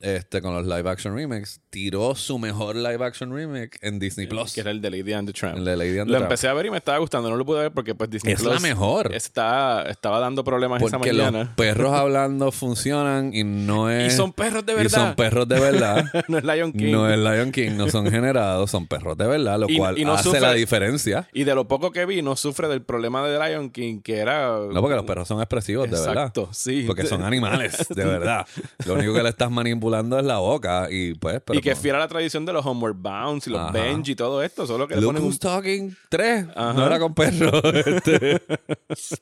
[0.00, 4.52] este, con los live action remakes, tiró su mejor live action remake en Disney Plus.
[4.54, 5.58] Que era el de Lady and the Tramp.
[5.58, 7.30] En la Lady and the Lo empecé a ver y me estaba gustando.
[7.30, 9.14] No lo pude ver porque pues Disney Es Plus la mejor.
[9.14, 11.54] Está, estaba dando problemas esa Porque los mañana.
[11.56, 14.12] perros hablando funcionan y no es.
[14.12, 14.90] Y son perros de y verdad.
[15.06, 16.04] son perros de verdad.
[16.28, 16.90] no es Lion King.
[16.92, 20.04] No es Lion King, no son generados, son perros de verdad, lo Y- cual y
[20.04, 21.28] no hace sufre- la diferencia.
[21.32, 24.58] Y de lo poco que vi, no sufre del problema de Lion King, que era.
[24.72, 26.08] No, porque los perros son expresivos, de verdad.
[26.12, 26.84] Exacto, sí.
[26.86, 28.46] Porque son animales, de verdad.
[28.86, 31.40] Lo único que le estás manipulando es la boca y pues...
[31.44, 33.72] Pero y que pues, fiera la tradición de los Homeward Bounds y los Ajá.
[33.72, 34.66] Benji y todo esto.
[34.66, 35.38] Solo que Look un.
[35.38, 36.72] Talking 3 Ajá.
[36.74, 37.62] no era con perros.
[37.90, 38.40] Este,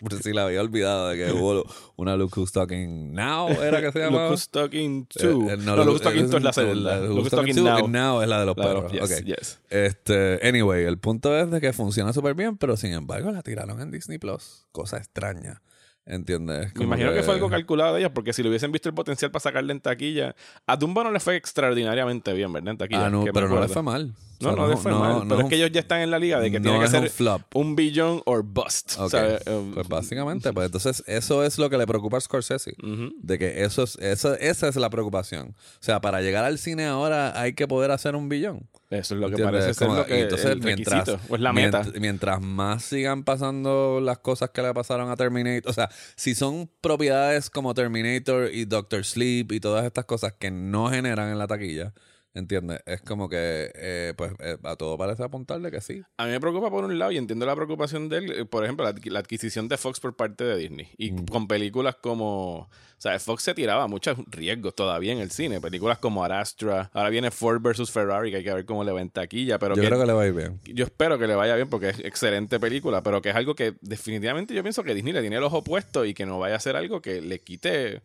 [0.00, 1.64] por si la había olvidado de que hubo
[1.96, 4.30] una Look Who's Talking Now, era que se Look llamaba.
[4.30, 5.50] Who's Talking Eh, 2.
[5.52, 6.96] eh, no, Look Who's Talking 2 es la segunda.
[7.00, 8.22] Look Look Who's Talking Talking 2 Now.
[8.22, 8.92] es la de los perros.
[8.92, 9.24] yes, Ok.
[9.24, 9.60] yes.
[9.70, 13.80] Este, anyway, el punto es de que funciona súper bien, pero sin embargo la tiraron
[13.80, 14.66] en Disney Plus.
[14.72, 15.62] Cosa extraña.
[16.10, 16.74] ¿Entiendes?
[16.74, 17.22] Me imagino que...
[17.22, 19.80] fue algo calculado de ellos, porque si le hubiesen visto el potencial para sacarle en
[19.80, 20.34] taquilla.
[20.66, 22.70] A Dumbo no le fue extraordinariamente bien, ¿verdad?
[22.70, 23.06] En taquilla.
[23.06, 24.14] Ah, no, pero no le fue mal.
[24.40, 25.12] No, O sea, no, les fue no- mal.
[25.28, 27.02] no pero es que ellos ya están en la liga de que tiene que ser
[27.02, 27.42] un flop.
[27.54, 28.96] un billón or bust.
[28.98, 29.10] Ok.
[29.10, 29.46] ¿sabes?
[29.48, 32.72] Um, Pues básicamente, pues entonces eso es lo que le preocupa a Scorsese.
[33.20, 35.48] De que eso es, eso, esa es la preocupación.
[35.58, 38.66] O sea, para llegar al cine ahora hay que poder hacer un billón.
[38.90, 39.52] Eso es lo que ¿Entiendes?
[39.52, 41.82] parece Es ser como- lo que y entonces, el requisito, o es la meta.
[41.84, 46.34] mient- mientras más sigan pasando las cosas que le pasaron a Terminator, o sea, si
[46.34, 51.38] son propiedades como Terminator y Doctor Sleep y todas estas cosas que no generan en
[51.38, 51.92] la taquilla,
[52.38, 52.80] ¿entiendes?
[52.86, 56.02] Es como que, eh, pues, eh, a todo parece apuntarle que sí.
[56.16, 58.64] A mí me preocupa por un lado y entiendo la preocupación de él, eh, por
[58.64, 60.88] ejemplo, la, adqui- la adquisición de Fox por parte de Disney.
[60.96, 61.26] Y Mm.
[61.26, 62.68] con películas como...
[62.98, 65.60] O sea, Fox se tiraba muchos riesgos todavía en el cine.
[65.60, 66.90] Películas como Arastra.
[66.92, 69.56] Ahora viene Ford versus Ferrari, que hay que ver cómo le va en taquilla.
[69.60, 70.58] Pero Yo que- creo que le va a ir bien.
[70.64, 73.74] yo espero que le vaya bien porque es excelente película, pero que es algo que
[73.82, 76.60] definitivamente yo pienso que Disney le tiene el ojo puesto y que no vaya a
[76.60, 77.98] ser algo que le quite...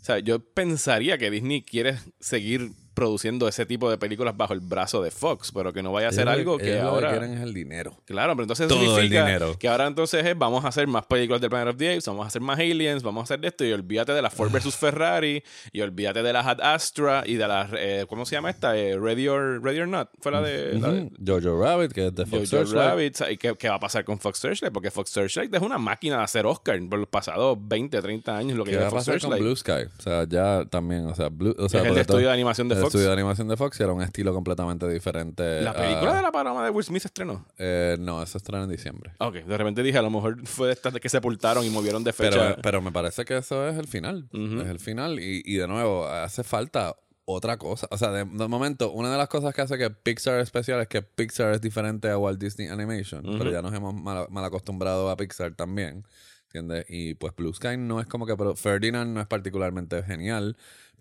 [0.00, 4.60] O sea, yo pensaría que Disney quiere seguir produciendo ese tipo de películas bajo el
[4.60, 7.10] brazo de Fox, pero que no vaya a ser algo que ellos lo ahora...
[7.10, 7.96] quieren es el dinero.
[8.06, 9.56] Claro, pero entonces Todo el significa dinero.
[9.58, 12.24] que ahora entonces es, vamos a hacer más películas del Planet of the Apes, vamos
[12.24, 14.74] a hacer más Aliens, vamos a hacer de esto y olvídate de la Ford versus
[14.76, 18.76] Ferrari y olvídate de la Ad Astra y de la, eh, ¿cómo se llama esta?
[18.76, 20.74] Eh, Ready, or, Ready or Not, fue la de...
[20.80, 21.10] la de- Ujú.
[21.24, 22.74] Jojo Rabbit, que es de Fox Jojo.
[22.74, 24.72] Rabbit, ¿y qué, qué va a pasar con Fox Searchlight?
[24.72, 28.56] Porque Fox Searchlight es una máquina de hacer Oscar por los pasados 20, 30 años
[28.58, 29.38] lo que ¿Qué va a Fox pasar con.
[29.38, 29.72] Blue Sky?
[29.98, 32.74] O sea, ya también, o sea, Blue, o sea, es el estudio de animación de
[32.74, 32.87] el Fox.
[32.88, 35.62] Estudio de animación de Fox era un estilo completamente diferente.
[35.62, 37.46] La a- película de la paloma de Will Smith se estrenó.
[37.58, 39.12] eh, no, eso estrena en diciembre.
[39.18, 42.12] Ok, de repente dije, a lo mejor fue de estas que sepultaron y movieron de
[42.12, 42.30] fecha.
[42.38, 44.28] Pero, pero me parece que eso es el final.
[44.32, 44.60] Ujú.
[44.62, 45.18] Es el final.
[45.20, 46.96] Y, y de nuevo, hace falta
[47.30, 47.86] otra cosa.
[47.90, 50.80] O sea, de, de momento, una de las cosas que hace que Pixar es especial
[50.80, 53.22] es que Pixar es diferente a Walt Disney Animation.
[53.38, 56.06] Pero ya nos hemos mal, mal acostumbrado a Pixar también.
[56.46, 56.86] ¿Entiendes?
[56.88, 58.34] Y pues Blue Sky no es como que.
[58.34, 60.56] Pero Ferdinand no es particularmente genial.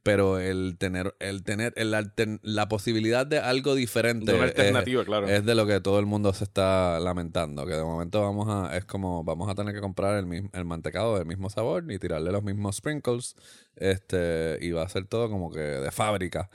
[0.08, 4.32] Pero el tener, el tener, el altern- la posibilidad de algo diferente.
[4.32, 5.28] de una es- alternativa, claro.
[5.28, 7.66] es de lo que todo el mundo se está lamentando.
[7.66, 10.66] Que de momento vamos a, es como, vamos a tener que comprar el, mismo, el
[10.66, 13.36] mantecado del mismo sabor y tirarle los mismos sprinkles.
[13.76, 16.50] Este, y va a ser todo como que de fábrica.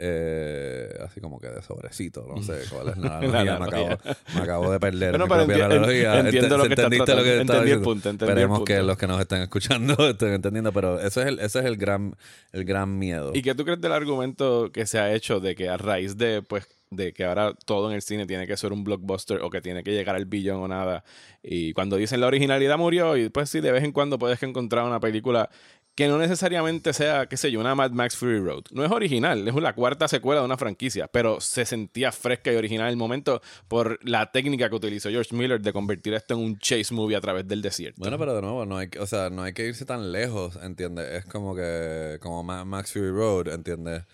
[0.00, 3.58] Eh, así como que de sobrecito, no sé cuál es la analogía.
[3.58, 3.88] me, acabo,
[4.34, 6.20] me acabo de perder Bueno, mi pero propia enti- analogía.
[6.20, 7.84] en- entiendo Ent- lo que ¿Entendiste lo que Entendí el diciendo?
[7.84, 11.26] punto, entendí el Esperemos que los que nos estén escuchando estén entendiendo, pero ese es
[11.26, 12.14] el, ese es el gran,
[12.52, 13.32] el gran miedo.
[13.34, 16.42] ¿Y qué tú crees del argumento que se ha hecho de que a raíz de,
[16.42, 19.60] pues, de que ahora todo en el cine tiene que ser un blockbuster o que
[19.60, 21.02] tiene que llegar al billón o nada?
[21.42, 24.84] Y cuando dicen la originalidad murió, y pues sí, de vez en cuando puedes encontrar
[24.84, 25.50] una película
[25.98, 28.62] que no necesariamente sea, qué sé yo, una Mad Max Fury Road.
[28.70, 32.54] No es original, es la cuarta secuela de una franquicia, pero se sentía fresca y
[32.54, 36.40] original en el momento por la técnica que utilizó George Miller de convertir esto en
[36.40, 37.96] un chase movie a través del desierto.
[37.98, 41.04] Bueno, pero de nuevo, no hay, o sea, no hay que irse tan lejos, ¿entiendes?
[41.14, 44.04] Es como que, como Ma- Max Fury Road, ¿entiendes?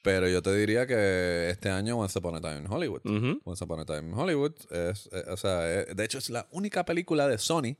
[0.00, 3.02] Pero yo te diría que este año Once Upon a Time in Hollywood.
[3.04, 3.42] Ujú.
[3.44, 6.46] Once Upon a Time in Hollywood es, eh, o sea, eh, de hecho es la
[6.52, 7.76] única película de Sony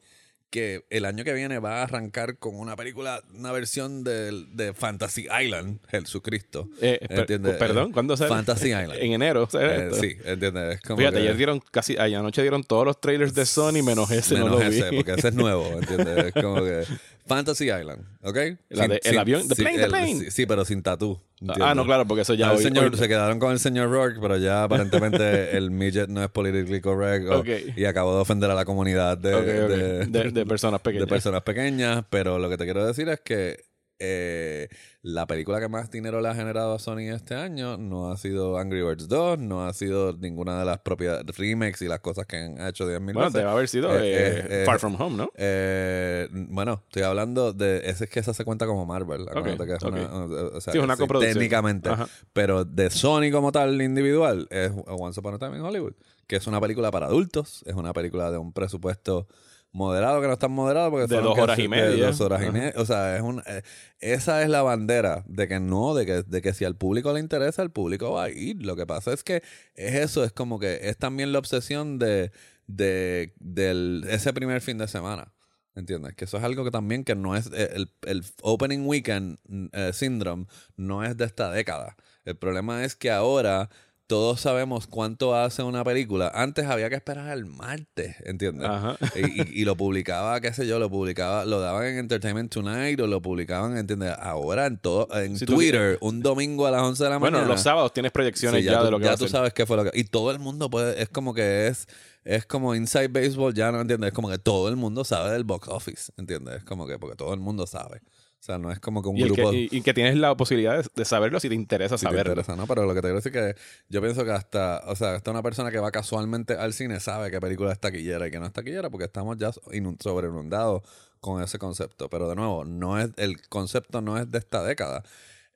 [0.50, 4.72] que el año que viene va a arrancar con una película, una versión del- de,
[4.72, 6.68] Fantasy Island, Jesucristo.
[6.80, 7.56] Eh, ¿Entiendes?
[7.56, 8.28] perdón, Eh, ¿cuándo sale?
[8.30, 8.94] Fantasy Island.
[8.94, 9.48] En enero.
[9.50, 10.76] ¿sabes Eh, sí, ¿entiendes?
[10.76, 13.82] Es como Fíjate, que- ayer dieron casi, ayer anoche dieron todos los trailers de Sony
[13.82, 14.76] menos ese, no Menos lo vi.
[14.78, 16.26] ese, porque ese es nuevo, ¿entiendes?
[16.26, 16.84] Es como que
[17.26, 18.34] Fantasy Island, ¿ok?
[18.34, 20.20] De- el avión, the sí, plane, the el- plane.
[20.20, 21.20] Sí, sí, pero sin tatú.
[21.40, 21.66] ¿Entiendes?
[21.66, 23.90] ah, no, claro, porque eso ya el hoy- señor, hoy- se quedaron con el señor
[23.90, 25.14] Rourke, pero ya aparentemente
[25.56, 27.44] el midget no es politically correct o-
[27.76, 31.06] y acabó de ofender a la comunidad De- de personas pequeñas.
[31.06, 33.64] de personas pequeñas, pero lo que te quiero decir es que
[34.04, 34.68] eh,
[35.04, 38.56] la película que más dinero le ha generado a Sony este año no ha sido
[38.56, 42.38] Angry Birds 2, no ha sido ninguna de las propias remakes y las cosas que
[42.38, 45.30] han hecho 10.000 Bueno, debe haber sido Eh, eh, eh, Far From Home, ¿no?
[45.36, 47.82] Eh, bueno, estoy hablando de.
[47.84, 49.26] Ese es que esa se cuenta como Marvel.
[49.42, 51.34] Que es una, o sea, Sí, es una coproducción.
[51.34, 51.90] Técnicamente.
[51.90, 52.08] Ajá.
[52.32, 55.92] Pero de Sony como tal, individual, es Once Upon a Time in Hollywood.
[56.26, 57.62] Que es una película para adultos.
[57.66, 59.28] Es una película de un presupuesto
[59.74, 62.06] moderado, que no es tan moderado porque De dos horas y de media.
[62.06, 62.72] dos horas y media.
[62.76, 63.62] O sea, es un, eh,
[63.98, 67.20] esa es la bandera de que no, de que, de que si al público le
[67.20, 68.64] interesa, el público va a ir.
[68.64, 69.42] Lo que pasa es que
[69.74, 72.30] es eso, es como que es también la obsesión de,
[72.66, 75.34] de del, ese primer fin de semana.
[75.76, 76.14] ¿Entiendes?
[76.14, 79.38] Que eso es algo que también que no es eh, el, el opening weekend
[79.72, 81.96] eh, syndrome no es de esta década.
[82.24, 83.68] El problema es que ahora
[84.06, 86.30] todos sabemos cuánto hace una película.
[86.34, 88.68] Antes había que esperar al martes, ¿entiendes?
[88.68, 88.96] Ajá.
[89.16, 93.00] Y, y- y lo publicaba, qué sé yo, lo publicaba, lo daban en Entertainment Tonight
[93.00, 94.14] o lo publicaban, ¿entiendes?
[94.20, 97.38] Ahora en todo, en Si tú- Twitter, un domingo a las 11 de la Bueno,
[97.38, 97.52] mañana.
[97.54, 99.52] los sábados tienes proyecciones Sí, ya, tú, de lo que ya va a tú sabes
[99.54, 99.98] qué fue lo que.
[99.98, 101.00] Y todo el mundo puede.
[101.02, 101.86] Es como que es.
[102.24, 104.08] Es como Inside Baseball, ya no entiendes.
[104.08, 106.56] Es como que todo el mundo sabe del box office, ¿entiendes?
[106.56, 108.00] Es como que porque todo el mundo sabe.
[108.44, 109.52] Sea, no es como que un Y, el que, grupo...
[109.54, 112.32] y- y que tienes la posibilidad de, de saberlo si te interesa si te saberlo.
[112.32, 112.66] interesa, ¿no?
[112.66, 115.30] Pero lo que te quiero decir es que yo pienso que hasta, o sea, hasta
[115.30, 118.46] una persona que va casualmente al cine sabe qué película es taquillera y que no
[118.46, 120.82] es taquillera porque estamos ya inun- sobreinundados
[121.20, 122.10] con ese concepto.
[122.10, 125.02] Pero de nuevo, no es, el concepto no es de esta década.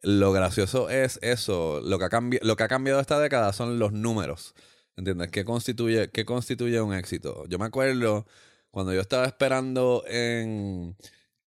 [0.01, 1.81] Lo gracioso es eso.
[1.83, 4.55] Lo que ha, cambi- lo que ha cambiado esta década son los números.
[4.97, 5.31] ¿Entiendes?
[5.31, 7.45] ¿Qué constituye, ¿Qué constituye un éxito?
[7.49, 8.27] Yo me acuerdo
[8.71, 10.97] cuando yo estaba esperando en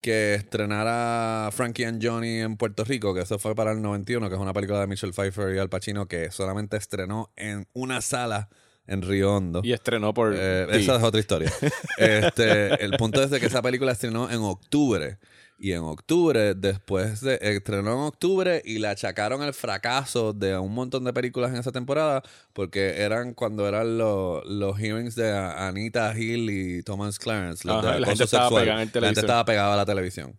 [0.02, 4.36] que estrenara Frankie and Johnny en Puerto Rico, que eso fue para el 91, que
[4.36, 8.50] es una película de Michelle Pfeiffer y Al Pacino que solamente estrenó en una sala
[8.88, 9.62] en Río Hondo.
[9.64, 10.34] Y estrenó por.
[10.36, 11.52] Eh, esa es otra historia.
[11.98, 15.20] este, el punto es de que esa película estrenó en octubre.
[15.62, 17.38] Y en octubre, después de.
[17.41, 21.74] Estrenó en octubre y le achacaron el fracaso de un montón de películas en esa
[21.74, 22.24] temporada.
[22.54, 27.67] Porque eran cuando eran los, los hearings de Anita Hill y Thomas Clarence.
[27.67, 30.36] Los Ajá, de la gente estaba pegada en La gente estaba pegada a la televisión.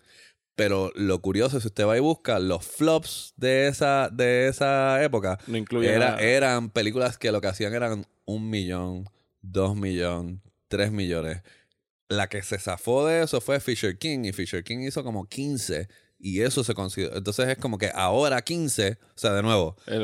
[0.57, 5.39] Pero lo curioso si usted va y busca los flops de esa, de esa época,
[5.47, 6.21] No incluye era, nada.
[6.21, 9.09] eran películas que lo que hacían eran un millón,
[9.43, 11.43] dos millones, tres millones.
[12.11, 15.89] La que se zafó de eso fue Fisher King y Fisher King hizo como 15
[16.19, 17.17] y eso se consideró.
[17.17, 19.95] Entonces es como que ahora 15, o sea, de nuevo, Eh,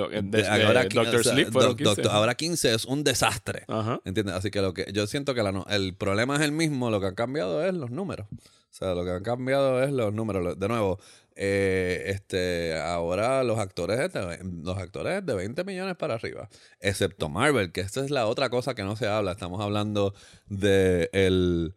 [0.49, 1.85] ahora, qui- Doctor o sea, Sleep fueron doc- 15.
[2.03, 3.65] doctor- ahora 15 es un desastre.
[3.69, 4.01] Ajá.
[4.07, 4.35] ¿Entiendes?
[4.35, 7.07] Así que lo que yo siento que la el problema es el mismo, lo que
[7.07, 8.27] han cambiado es los números.
[8.31, 10.59] O sea, lo que han cambiado es los números.
[10.59, 10.99] De nuevo,
[11.35, 16.49] eh, este, ahora los actores, de, los actores de 20 millones para arriba,
[16.81, 19.33] excepto Marvel, que esta es la otra cosa que no se habla.
[19.33, 20.15] Estamos hablando
[20.47, 21.75] de el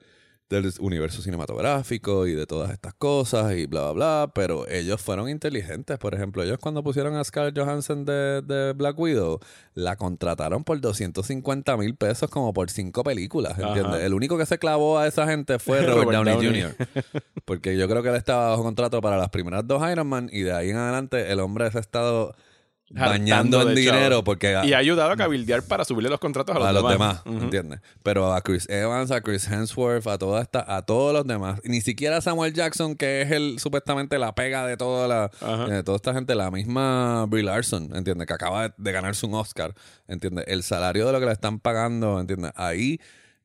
[0.50, 5.30] del universo cinematográfico y de todas estas cosas y bla, bla, bla, pero ellos fueron
[5.30, 5.98] inteligentes.
[6.00, 9.40] Por ejemplo, ellos cuando pusieron a Scarlett Johansson de, de Black Widow,
[9.76, 13.86] la contrataron por 250 mil pesos como por cinco películas, ¿entiendes?
[13.86, 14.06] Ajá.
[14.06, 16.62] El único que se clavó a esa gente fue Robert, Robert Downey, Downey.
[16.64, 17.24] Jr.
[17.46, 20.42] Porque yo creo que él estaba bajo contrato para las primeras dos Iron Man y
[20.42, 22.34] de ahí en adelante el hombre se ha estado
[22.89, 26.67] bañando en dinero porque Y ha ayudado a cabildear para subirle los contratos a los
[26.67, 27.23] a los demás.
[27.23, 27.80] demás, ¿entiendes?
[28.04, 31.82] Pero a Chris Evans, a Chris Hemsworth, a toda esta, a todos los demás, ni
[31.82, 35.32] siquiera Samuel Jackson, que es el supuestamente la pega de toda la
[35.67, 38.28] de toda esta gente, la misma Brie Larson, ¿entiendes?
[38.28, 39.73] Que acaba de, de ganarse un Oscar,
[40.08, 40.45] ¿entiendes?
[40.47, 42.52] El salario de lo que le están pagando, ¿entiendes?
[42.56, 42.99] Ahí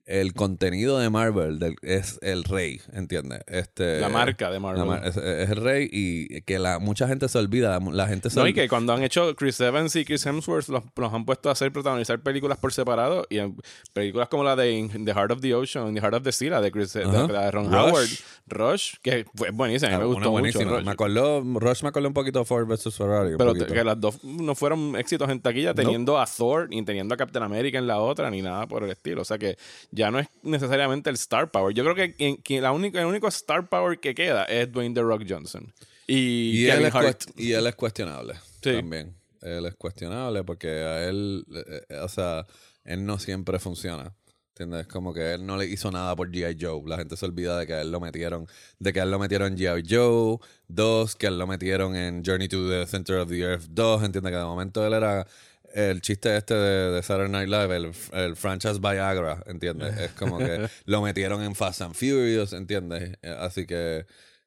[0.06, 3.40] el contenido de Marvel del- es el rey, ¿entiendes?
[3.46, 4.84] Este, La marca de Marvel.
[4.84, 8.38] mar- es, es el rey y que la mucha gente se olvida, la, gente se
[8.38, 11.48] No, y que cuando han hecho Chris Evans y Chris Hemsworth los, los han puesto
[11.48, 13.56] a hacer protagonizar películas por separado y en
[13.94, 16.32] películas como la de In The Heart of the Ocean, In The Heart of the
[16.32, 17.74] Sea, la de, Chris, de- la de Ron Rush.
[17.74, 18.08] Howard,
[18.46, 20.64] Rush, que fue buenísima, a mí me Ah, gustó buenísima.
[20.64, 20.76] mucho.
[20.76, 20.84] Rush.
[20.84, 22.94] Me acordó, Rush me acordó un poquito Ford vs.
[22.94, 23.36] Ferrari.
[23.38, 27.16] Pero que las dos no fueron éxitos en taquilla teniendo a Thor y teniendo a
[27.16, 29.22] Captain America en la otra ni nada por el estilo.
[29.22, 29.56] O sea que
[29.94, 31.74] ya no es necesariamente el star power.
[31.74, 34.94] Yo creo que, que- que la única, el único star power que queda es Dwayne
[34.94, 35.72] The Rock Johnson.
[36.06, 36.94] Y, Y él, es
[37.36, 38.72] y él es cuestionable Sí.
[38.74, 39.14] también.
[39.40, 42.46] Él es cuestionable porque a él, eh, eh, o sea,
[42.84, 44.14] él no siempre funciona.
[44.56, 44.86] ¿Entiendes?
[44.86, 46.56] Como que él no le hizo nada por G.I.
[46.60, 46.82] Joe.
[46.86, 48.46] La gente se olvida de que a él lo metieron,
[48.78, 49.82] de que a él lo metieron en G.I.
[49.92, 53.64] Joe 2, que a él lo metieron en Journey to the Center of the Earth
[53.70, 54.04] 2.
[54.04, 54.30] ¿Entiendes?
[54.30, 55.26] Que de momento él era
[55.74, 59.98] el chiste este de, de Saturday Night Live, el, el franchise Viagra, ¿entiendes?
[59.98, 63.18] Es como que lo metieron en Fast and Furious, ¿entiendes?
[63.22, 64.06] Eh, Así que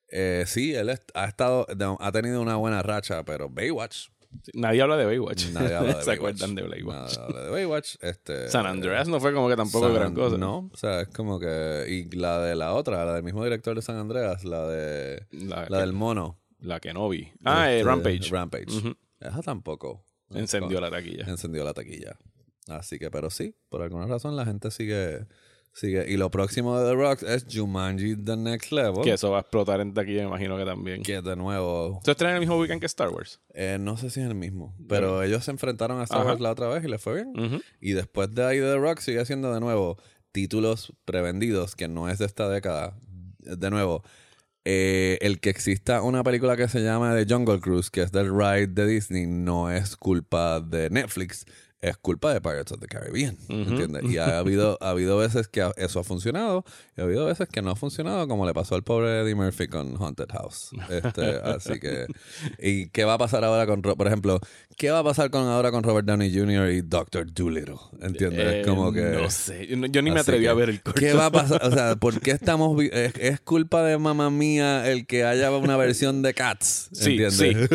[0.09, 1.67] eh, sí, él ha estado,
[1.99, 4.07] ha tenido una buena racha, pero Baywatch,
[4.53, 5.47] Nadie habla de Baywatch.
[5.51, 6.17] nadie habla de ¿Se Baywatch.
[6.41, 7.17] acuerdan de Baywatch?
[7.17, 7.95] Nadie habla de Baywatch.
[8.01, 10.37] Este, San Andreas no fue como que tampoco San- gran cosa.
[10.37, 11.85] No, o sea, es como que.
[11.87, 15.25] Y la de la otra, la del mismo director de San Andreas, la de.
[15.31, 16.37] La, La del mono.
[16.59, 17.31] la que no vi.
[17.45, 18.29] Ah, eh, Este, Rampage.
[18.29, 18.65] Rampage.
[18.77, 18.95] Ujú.
[19.21, 20.03] Esa tampoco.
[20.31, 21.25] Encendió la taquilla.
[21.27, 22.17] Encendió la taquilla.
[22.67, 25.25] Así que, pero sí, por alguna razón la gente sigue.
[25.73, 26.05] sigue.
[26.11, 29.03] Y lo próximo de The Rock es Jumanji The Next Level.
[29.03, 31.01] Que eso va a explotar en taquilla, me imagino que también.
[31.03, 31.97] que de nuevo.
[31.99, 33.39] ¿Esto estrena el mismo weekend que Star Wars?
[33.53, 34.75] eh, no sé si es el mismo.
[34.89, 36.29] Pero ellos se enfrentaron a Star Ajá.
[36.31, 37.61] Wars la otra vez y les fue bien.
[37.79, 39.97] Y después de ahí The Rock sigue haciendo de nuevo
[40.33, 42.97] títulos prevendidos que no es de esta década.
[43.39, 44.03] De nuevo,
[44.69, 48.37] eh, el que exista una película que se llama The Jungle Cruise, que es del
[48.37, 51.45] ride de Disney, no es culpa de Netflix,
[51.81, 53.37] es culpa de Pirates of the Caribbean.
[53.49, 54.03] ¿Entiendes?
[54.11, 56.63] Y ha habido, ha habido veces que eso ha funcionado
[56.97, 59.67] y ha habido veces que no ha funcionado, como le pasó al pobre Eddie Murphy
[59.67, 60.71] con Haunted House.
[60.89, 62.07] Este, así que.
[62.59, 64.39] ¿Y qué va a pasar ahora con, por ejemplo,
[64.75, 66.71] qué va a pasar con ahora con Robert Downey Jr.
[66.71, 67.75] y Doctor Dolittle?
[68.01, 68.55] ¿Entiendes?
[68.55, 69.01] Eh, como que.
[69.01, 69.67] No sé.
[69.91, 70.99] Yo, ni me atreví que, a ver el corto.
[70.99, 71.63] ¿Qué va a pasar?
[71.63, 72.81] O sea, ¿por qué estamos...
[72.91, 77.69] Es, es culpa de mamá mía el que haya una versión de Cats, Sí, ¿entiendes?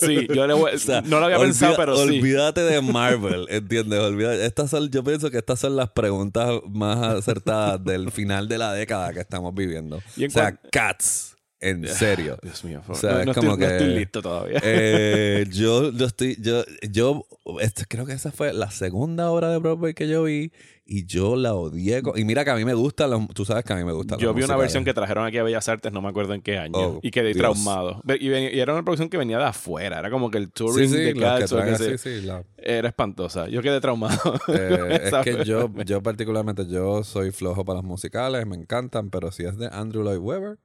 [0.00, 2.02] Sí, yo le voy- O sea, no lo había olvida- pensado, pero sí.
[2.18, 4.00] Olvídate de Marvel, ¿entiendes?
[4.00, 8.58] Olvida- estas son, yo pienso que estas son las preguntas más acertadas del final de
[8.58, 9.96] la década que estamos viviendo.
[9.96, 11.33] O sea, Cats
[11.70, 12.38] En serio.
[12.42, 12.82] Dios mío.
[12.88, 14.60] O sea, no, es no como estoy, no que- estoy listo todavía.
[14.62, 17.26] Eh, yo, yo estoy, yo, yo,
[17.60, 20.52] esto- creo que esa fue la segunda obra de Broadway que yo vi
[20.86, 22.02] y yo la odié.
[22.02, 23.92] con- y mira que a mí me gustan los, tú sabes que a mí me
[23.92, 26.42] gustan Yo vi una versión que trajeron aquí a Bellas Artes, no me acuerdo en
[26.42, 27.38] qué año, Oh, y quedé Dios.
[27.38, 28.02] traumado.
[28.20, 31.14] Y, era una producción que venía de afuera, era como que el touring sí, de
[31.14, 33.48] que Cats o traen así, sí, la- Era espantosa.
[33.48, 34.34] Yo quedé traumado.
[34.48, 39.32] Eh, es que yo, yo particularmente, yo soy flojo para los musicales, me encantan, pero
[39.32, 40.58] si es de Andrew Lloyd Webber,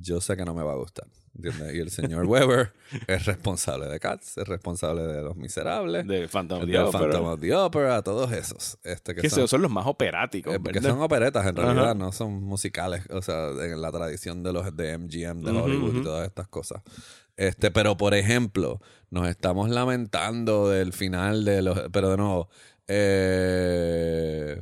[0.00, 1.06] yo sé que no me va a gustar.
[1.34, 1.74] ¿entiendes?
[1.74, 2.72] Y el señor Webber
[3.06, 6.98] es responsable de Cats, es responsable de Los Miserables, de Phantom of de the Opera.
[6.98, 8.78] Phantom of the Opera, todos esos.
[8.84, 12.12] Este, que Que son, son, los más operáticos, eh, que son operetas en realidad, no
[12.12, 16.26] son musicales, o sea, en la tradición de los de MGM, de Hollywood y todas
[16.26, 16.82] estas cosas.
[17.36, 18.80] Este, pero por ejemplo,
[19.10, 22.48] nos estamos lamentando del final de los, pero de nuevo,
[22.88, 24.60] eh,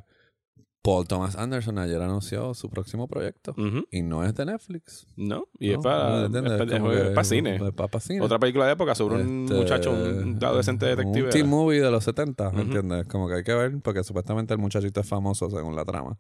[0.87, 3.87] Paul Thomas Anderson ayer anunció su próximo proyecto Ujú.
[3.91, 5.05] y no es de Netflix.
[5.17, 5.83] No, y es ¿no?
[5.83, 7.57] para, es para- Es como es que para cine.
[7.57, 8.21] es para cine.
[8.21, 11.25] Otra película de época sobre un Este, muchacho, un adolescente detective.
[11.25, 12.61] Un teen movie de los 70, Ujú.
[12.61, 13.07] ¿entiendes?
[13.07, 16.17] Como que hay que ver, porque supuestamente el muchachito es famoso según la trama.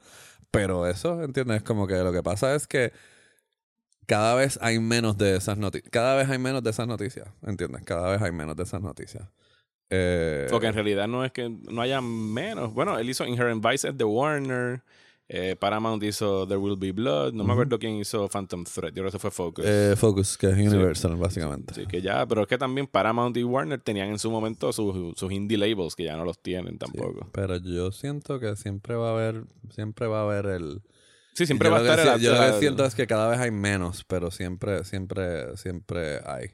[0.50, 1.62] Pero eso, ¿entiendes?
[1.62, 2.92] Como que lo que pasa es que
[4.06, 5.90] cada vez hay menos de esas noticias.
[5.92, 7.82] Cada vez hay menos de esas noticias, ¿entiendes?
[7.84, 9.28] Cada vez hay menos de esas noticias.
[9.90, 12.72] Eh, Porque en realidad no es que no haya menos.
[12.74, 14.82] Bueno, él hizo Inherent Vice de Warner.
[15.28, 17.32] eh, Paramount hizo There Will Be Blood.
[17.32, 18.90] No me acuerdo quién hizo Phantom Thread.
[18.90, 19.64] Yo creo que eso fue Focus.
[19.66, 21.72] eh, Focus, que es Universal, básicamente.
[21.72, 25.18] Así que ya, pero es que también Paramount y Warner tenían en su momento sus,
[25.18, 27.28] sus indie labels que ya no los tienen Sí, tampoco.
[27.32, 30.82] pero yo siento que siempre va a haber, siempre va a haber el...
[31.32, 33.28] Sí, siempre yo va a que estar el- Yo lo que siento es que cada
[33.28, 36.50] vez hay menos, pero siempre, siempre, siempre hay.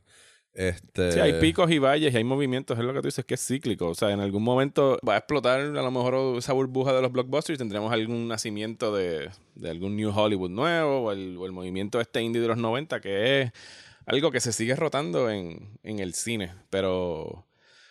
[0.55, 3.35] Este, Sí, hay picos y valles y hay movimientos, es lo que tú dices que
[3.35, 3.89] es cíclico.
[3.89, 7.11] O sea, en algún momento va a explotar a lo mejor esa burbuja de los
[7.11, 11.53] blockbusters y tendremos algún nacimiento de, de algún New Hollywood nuevo o el, o el
[11.53, 13.53] movimiento este indie de los 90 que es
[14.07, 16.53] algo que se sigue rotando en, en el cine.
[16.71, 17.47] Pero,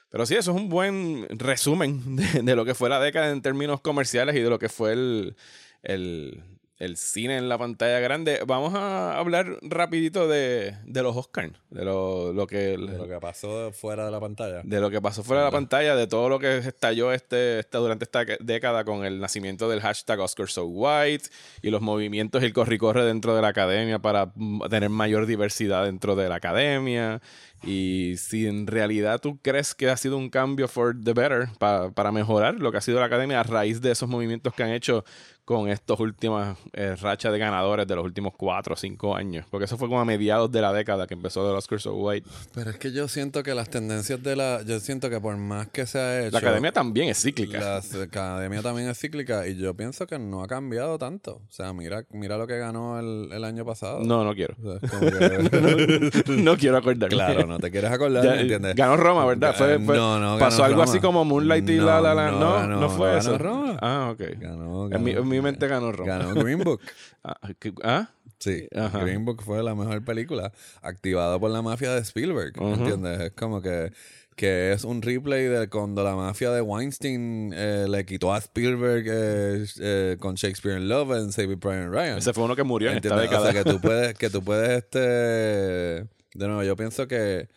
[0.09, 3.41] pero sí, eso es un buen resumen de, de lo que fue la década en
[3.41, 5.35] términos comerciales y de lo que fue el,
[5.83, 6.43] el,
[6.81, 8.39] el cine en la pantalla grande.
[8.47, 12.57] Vamos a hablar rapidito de, de los Oscars, de lo, lo que...
[12.75, 14.61] de lo que pasó fuera de la pantalla.
[14.63, 17.77] De lo que pasó fuera de la pantalla, de todo lo que estalló este, este-
[17.77, 21.29] durante esta década con el nacimiento del hashtag Oscar So White
[21.61, 24.33] y los movimientos y el corre-corre dentro de la academia para
[24.69, 27.21] tener mayor diversidad dentro de la academia.
[27.63, 31.91] Y si en realidad tú crees que ha sido un cambio for the better pa-
[31.91, 34.71] para mejorar lo que ha sido la academia a raíz de esos movimientos que han
[34.71, 35.05] hecho
[35.45, 39.45] con estas últimas eh, rachas de ganadores de los últimos cuatro o cinco años.
[39.49, 42.27] Porque eso fue como a mediados de la década que empezó el Oscar So White.
[42.53, 44.61] Pero es que yo siento que las tendencias de la...
[44.63, 46.31] Yo siento que por más que se ha hecho...
[46.31, 47.59] La academia también es cíclica.
[47.59, 51.41] La academia también es cíclica y yo pienso que no ha cambiado tanto.
[51.47, 53.99] O sea, mira, mira lo que ganó el, el año pasado.
[54.01, 54.55] No, no quiero.
[54.63, 54.89] O sea,
[56.27, 57.15] no quiero acordarme.
[57.15, 58.75] claro, no te quieres acordar, Ya, ¿me entiendes?
[58.75, 59.55] Ganó Roma, ¿verdad?
[59.55, 60.91] Fue, fue- no, no, pasó ganó algo Roma.
[60.91, 62.39] así como Moonlight y La La Land.
[62.39, 63.31] No, No, ganó- no fue no eso.
[63.33, 63.77] ganó Roma.
[63.81, 64.21] Ah, ok.
[64.39, 66.17] Ganó, en, mi, ganó- en mi mente ganó Roma.
[66.17, 66.81] Ganó Green Book.
[67.23, 68.09] Ah, ¿qué- ah?
[68.39, 69.03] Sí, Ajá.
[69.03, 72.73] Green Book fue la mejor película activada por la mafia de Spielberg, Ujú.
[72.73, 73.19] ¿entiendes?
[73.19, 73.91] Es como que,
[74.35, 79.05] que es un replay de cuando la mafia de Weinstein eh, le quitó a Spielberg
[79.07, 82.17] eh, eh, con Shakespeare in Love en Saving Private Ryan.
[82.17, 83.29] Ese fue uno que murió en esta ¿Entiendes?
[83.29, 83.49] década.
[83.49, 86.07] O sea, que tú puedes, que tú puedes, este, de
[86.47, 87.49] nuevo, yo pienso que,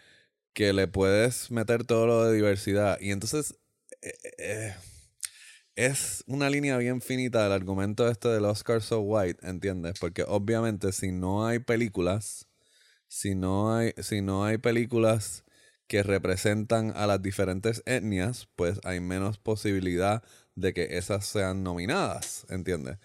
[0.52, 2.98] que le puedes meter todo lo de diversidad.
[3.00, 3.54] Y entonces,
[4.02, 4.74] eh, eh,
[5.76, 9.94] es una línea bien finita el argumento este del Oscar So White, ¿entiendes?
[9.98, 12.46] Porque obviamente si no hay películas,
[13.08, 15.44] si no hay, si no hay películas
[15.86, 20.22] que representan a las diferentes etnias, pues hay menos posibilidad
[20.54, 22.98] de que esas sean nominadas, ¿entiendes?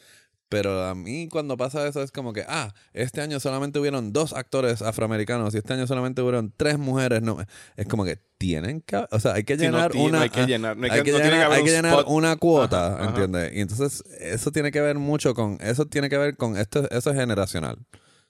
[0.50, 4.34] Pero a mí cuando pasa eso es como que, ah, este año solamente hubieron dos
[4.34, 7.22] actores afroamericanos y este año solamente hubieron tres mujeres.
[7.22, 7.38] No,
[7.78, 10.46] es como que tienen que, o sea, hay que no llenar una, hay que ah,
[10.48, 12.96] llenar- no hay hay que- que no tiene que llenar, hay un una cuota, Ajá,
[12.96, 13.06] ajá.
[13.10, 13.54] ¿entiendes?
[13.54, 17.12] Y entonces eso tiene que ver mucho con, eso tiene que ver con esto, eso
[17.12, 17.78] es generacional.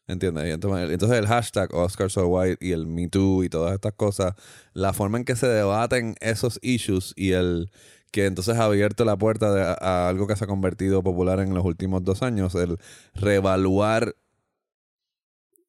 [0.08, 0.48] ¿Entiendes?
[0.48, 3.94] Y entonces, entonces el hashtag Oscar So White y el Me Too y todas estas
[3.94, 4.34] cosas,
[4.74, 7.70] la forma en que se debaten esos issues y el
[8.12, 11.54] que entonces ha abierto la puerta de- a algo que se ha convertido popular en
[11.54, 12.78] los últimos dos años, el
[13.14, 14.16] reevaluar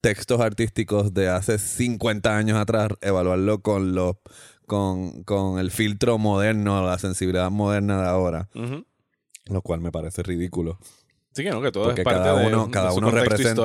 [0.01, 4.17] textos artísticos de hace 50 años atrás, evaluarlo con los
[4.67, 8.49] con, con el filtro moderno, la sensibilidad moderna de ahora,
[9.47, 10.79] lo cual me parece ridículo.
[11.35, 13.11] Sí, que no, que todo Porque es parte cada de- uno, de cada su uno
[13.11, 13.63] representa,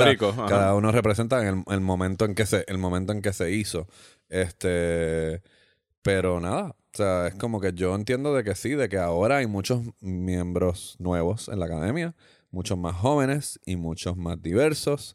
[0.47, 3.87] cada uno representa el, el momento en que se, el momento en que se hizo.
[4.29, 5.41] Este,
[6.01, 9.37] pero nada, o sea, es como que yo entiendo de que sí, de que ahora
[9.37, 12.15] hay muchos miembros nuevos en la academia,
[12.51, 15.13] muchos más jóvenes y muchos más diversos.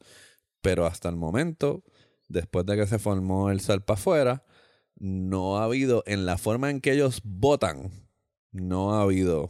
[0.61, 1.83] Pero hasta el momento,
[2.29, 4.45] después de que se formó el Salpa afuera,
[4.97, 7.91] no ha habido, en la forma en que ellos votan,
[8.53, 9.49] no ha habido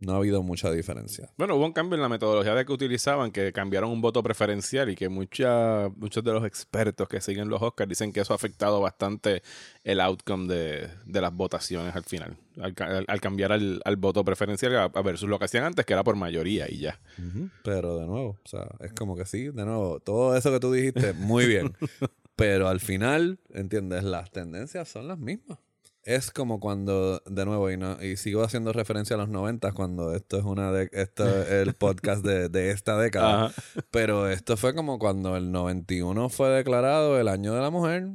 [0.00, 1.30] no ha habido mucha diferencia.
[1.36, 4.90] Bueno, hubo un cambio en la metodología de que utilizaban, que cambiaron un voto preferencial
[4.90, 8.36] y que mucha, muchos de los expertos que siguen los Oscars dicen que eso ha
[8.36, 9.42] afectado bastante
[9.82, 15.28] el outcome de, de las votaciones al final, al, cambiar al, voto preferencial a, versus
[15.28, 17.00] lo que hacían antes, que era por mayoría y ya.
[17.62, 20.72] Pero de nuevo, o sea, es como que sí, de nuevo, todo eso que tú
[20.72, 21.74] dijiste, muy bien.
[22.36, 24.02] Pero al final, ¿entiendes?
[24.02, 25.58] Las tendencias son las mismas
[26.04, 30.14] es como cuando, de nuevo, y, no, y sigo haciendo referencia a los 90 cuando
[30.14, 33.52] esto es una de, esto es el podcast de, de esta década.
[33.90, 38.10] Pero esto fue como cuando el 91 fue declarado el año de la mujer.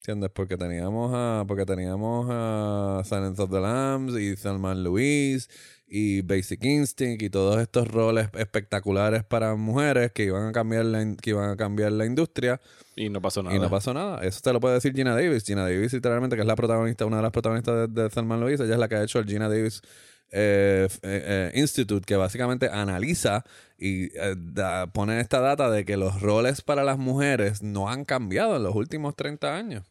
[0.00, 0.30] ¿Entiendes?
[0.30, 5.48] Porque teníamos a, porque teníamos a Silence of the Lambs y Salman Louise
[5.86, 11.16] y Basic Instinct y todos estos roles espectaculares para mujeres que iban a cambiar la,
[11.16, 12.60] que iban a cambiar la industria.
[13.00, 13.56] Y no pasó nada.
[13.56, 14.22] Y no pasó nada.
[14.22, 15.44] Eso te lo puede decir Gina Davis.
[15.44, 18.64] Gina Davis, literalmente, que es la protagonista, una de las protagonistas de, de Thelma Louise,
[18.64, 19.80] ella es la que ha hecho el Gina Davis
[20.32, 23.44] eh, eh, eh, Institute, que básicamente analiza
[23.76, 24.10] y
[24.92, 28.74] pone esta data de que los roles para las mujeres no han cambiado en los
[28.74, 29.90] últimos 30 años.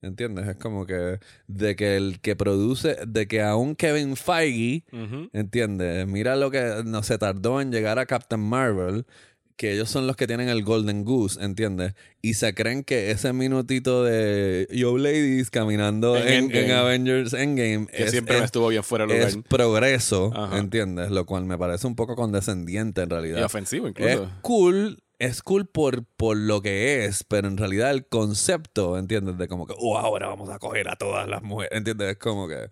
[0.00, 0.46] ¿Entiendes?
[0.46, 4.84] Es como que de que el que produce, de que aún Kevin Feige,
[5.32, 6.06] ¿entiendes?
[6.06, 9.06] Mira lo que no se tardó en llegar a Captain Marvel,
[9.58, 11.94] que ellos son los que tienen el Golden Goose, ¿entiendes?
[12.22, 18.38] Y se creen que ese minutito de Yo Ladies caminando en, Avengers Endgame que siempre
[18.38, 19.28] estuvo bien fuera de lugar.
[19.28, 21.10] Es progreso, ¿entiendes?
[21.10, 23.40] Lo cual me parece un poco condescendiente en realidad.
[23.40, 24.24] Y ofensivo incluso.
[24.24, 29.36] Es cool es cool por, por lo que es, pero en realidad el concepto, ¿entiendes?
[29.36, 32.12] De como que, oh, ahora vamos a coger a todas las mujeres, ¿entiendes?
[32.12, 32.70] Es como que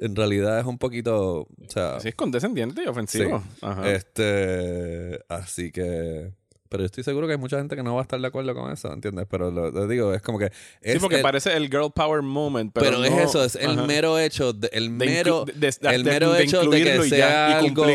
[0.00, 1.96] en realidad es un poquito, o sea...
[1.96, 3.42] Así es condescendiente y ofensivo.
[3.84, 6.32] Este, así que...
[6.68, 8.70] Pero estoy seguro que hay mucha gente que no va a estar de acuerdo con
[8.70, 9.26] eso, ¿entiendes?
[9.30, 10.52] Pero lo, digo, es como que...
[10.82, 14.52] sí, porque parece el girl power moment, pero, pero es eso, es el mero hecho,
[14.52, 15.46] de, el mero,
[15.82, 17.86] el mero hecho de que sea algo...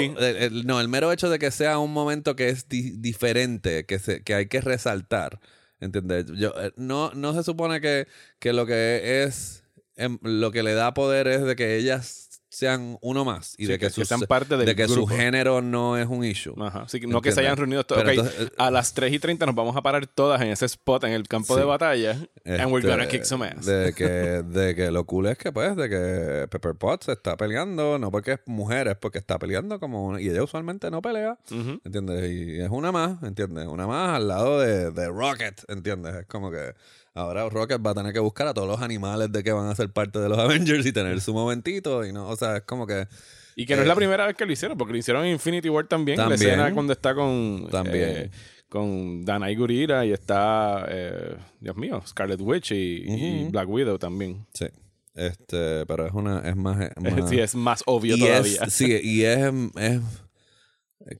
[0.65, 4.33] no, el mero hecho de que sea un momento que es diferente, que, se, que
[4.33, 5.39] hay que resaltar,
[5.79, 6.25] ¿entiendes?
[6.35, 8.07] Yo, eh, no, no se supone que,
[8.39, 9.62] que lo que es...
[9.95, 13.79] Em, lo que le da poder es de que ellas sean uno más y de
[13.79, 16.53] que, sean parte de que su género no es un issue.
[16.59, 16.85] Ajá.
[17.07, 18.03] no que se hayan reunido todos.
[18.03, 21.03] Okay, eh, a las 3 y 30 nos vamos a parar todas en ese spot
[21.05, 22.11] en el campo de batalla.
[22.45, 23.65] and we're gonna kick some ass.
[23.65, 27.97] De que, de que lo cool es que, pues, de que Pepper Potts está peleando,
[27.97, 30.21] no porque es mujer, es porque está peleando como una.
[30.21, 31.39] Y ella usualmente no pelea,
[31.83, 32.31] ¿entiendes?
[32.31, 33.65] Y es una más, ¿entiendes?
[33.65, 36.15] Una más al lado de, de Rocket, ¿entiendes?
[36.15, 36.75] Es como que.
[37.15, 39.75] Ahora Rocket va a tener que buscar a todos los animales de que van a
[39.75, 42.05] ser parte de los Avengers y tener su momentito.
[42.05, 43.07] Y no, o sea, es como que.
[43.55, 45.33] Y que no es la eh, primera vez que lo hicieron, porque lo hicieron en
[45.33, 46.17] Infinity War también.
[46.17, 47.67] también la escena cuando está con.
[47.69, 48.09] También.
[48.09, 48.31] Eh,
[48.67, 50.85] con Danai Gurira y está.
[50.89, 54.47] Eh, Dios mío, Scarlet Witch y, Black Widow también.
[54.53, 54.65] Sí.
[55.13, 56.39] Este, pero es una.
[56.39, 56.89] Es más.
[57.29, 58.67] sí, es más obvio todavía.
[58.71, 59.51] sí, y es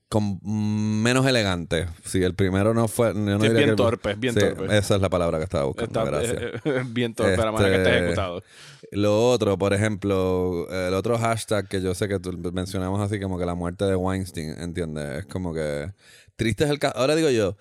[0.08, 1.88] con menos elegante.
[2.06, 3.10] Sí, el primero no fue.
[3.10, 4.66] es bien torpe, es bien torpe.
[4.78, 6.06] Esa es la palabra que estaba buscando.
[6.06, 6.40] gracias.
[6.94, 8.44] bien torpe la manera que está este, ejecutado.
[8.92, 12.20] Lo otro, por ejemplo, el otro hashtag que yo sé que
[12.54, 15.20] mencionamos así como que la muerte de Weinstein, ¿entiendes?
[15.20, 15.92] Es como que.
[16.36, 16.98] Triste es el caso.
[16.98, 17.58] Ahora digo yo,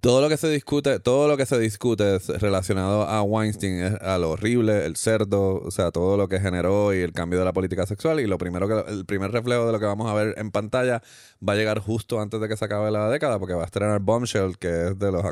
[0.00, 4.18] todo lo que se discute, todo lo que se discute relacionado a Weinstein es a
[4.18, 7.52] lo horrible, el cerdo, o sea, todo lo que generó y el cambio de la
[7.52, 8.20] política sexual.
[8.20, 11.02] Y lo primero que el primer reflejo de lo que vamos a ver en pantalla
[11.46, 14.00] va a llegar justo antes de que se acabe la década, porque va a estrenar
[14.00, 15.24] Bombshell, que es de los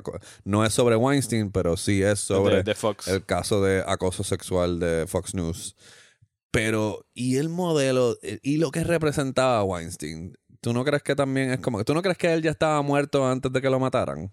[0.44, 2.64] no es sobre Weinstein, pero sí es sobre
[3.06, 5.76] el caso de acoso sexual de Fox News.
[6.50, 8.16] Pero, ¿y el modelo?
[8.42, 10.36] ¿Y lo que representaba Weinstein?
[10.64, 12.80] ¿Tú no crees que también es como que tú no crees que él ya estaba
[12.80, 14.30] muerto antes de que lo mataran?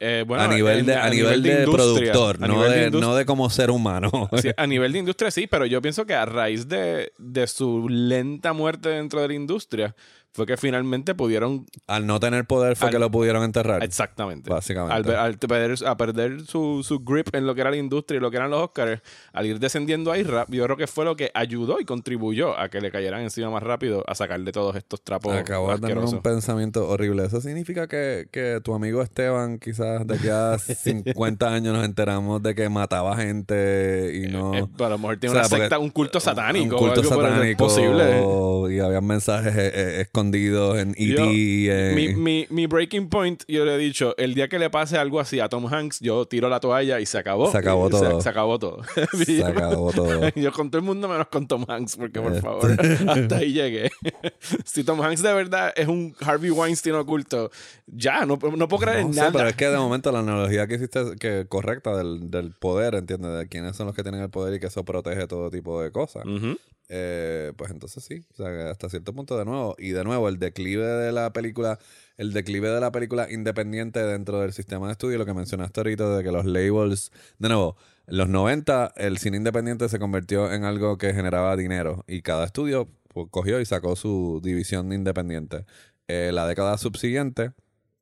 [0.00, 3.70] Eh, bueno, a nivel de, a, nivel, de, productor, no, de, no de como ser
[3.70, 4.28] humano.
[4.56, 8.52] a nivel de industria sí, pero yo pienso que a raíz de, de su lenta
[8.52, 9.94] muerte dentro de la industria,
[10.32, 11.66] fue que finalmente pudieron...
[11.86, 13.82] Al no tener poder fue que lo pudieron enterrar.
[13.82, 14.50] Exactamente.
[14.50, 15.14] Básicamente.
[15.14, 18.30] Al, perder, a perder su, su, grip en lo que era la industria y lo
[18.30, 19.00] que eran los Oscars,
[19.32, 22.80] al ir descendiendo ahí, yo creo que fue lo que ayudó y contribuyó a que
[22.80, 26.88] le cayeran encima más rápido a sacarle todos estos trapos Acabó de tener un pensamiento
[26.88, 27.24] horrible.
[27.24, 32.42] Eso significa que, que tu amigo Esteban, quizás de aquí a 50 años nos enteramos
[32.42, 34.54] de que mataba gente y no...
[34.54, 36.76] Eh, eh, a lo mejor tiene una secta, un culto satánico.
[36.76, 37.58] Un culto satánico.
[37.58, 38.74] Posible.
[38.74, 41.88] Y había mensajes eh, escondidos en E.T.
[41.90, 44.98] En- mi, mi, mi breaking point, yo le he dicho, el día que le pase
[44.98, 47.50] algo así a Tom Hanks, yo tiro la toalla y se acabó.
[47.50, 48.20] Se acabó Y todo.
[48.20, 48.82] Se, acabó todo.
[49.24, 50.28] Se acabó todo.
[50.34, 52.42] Yo con todo el mundo menos con Tom Hanks, porque por Este.
[52.42, 52.70] favor,
[53.08, 53.90] hasta ahí llegué.
[54.64, 57.50] si Tom Hanks de verdad es un Harvey Weinstein oculto,
[57.86, 59.32] ya, no, no puedo creer en No sé, nada.
[59.32, 63.38] pero es que de momento la analogía que hiciste que correcta del, del poder, ¿entiendes?
[63.38, 65.90] De quiénes son los que tienen el poder y que eso protege todo tipo de
[65.92, 66.24] cosas.
[66.26, 66.56] Ujú.
[66.90, 69.76] Eh, pues entonces sí, o sea, hasta cierto punto de nuevo.
[69.78, 71.78] Y de nuevo, el declive de la película,
[72.16, 76.16] el declive de la película independiente dentro del sistema de estudio, lo que mencionaste ahorita
[76.16, 77.76] de que los labels, de nuevo,
[78.06, 82.46] en los 90 el cine independiente se convirtió en algo que generaba dinero y cada
[82.46, 85.66] estudio pues, cogió y sacó su división independiente.
[86.08, 87.52] Eh, la década subsiguiente,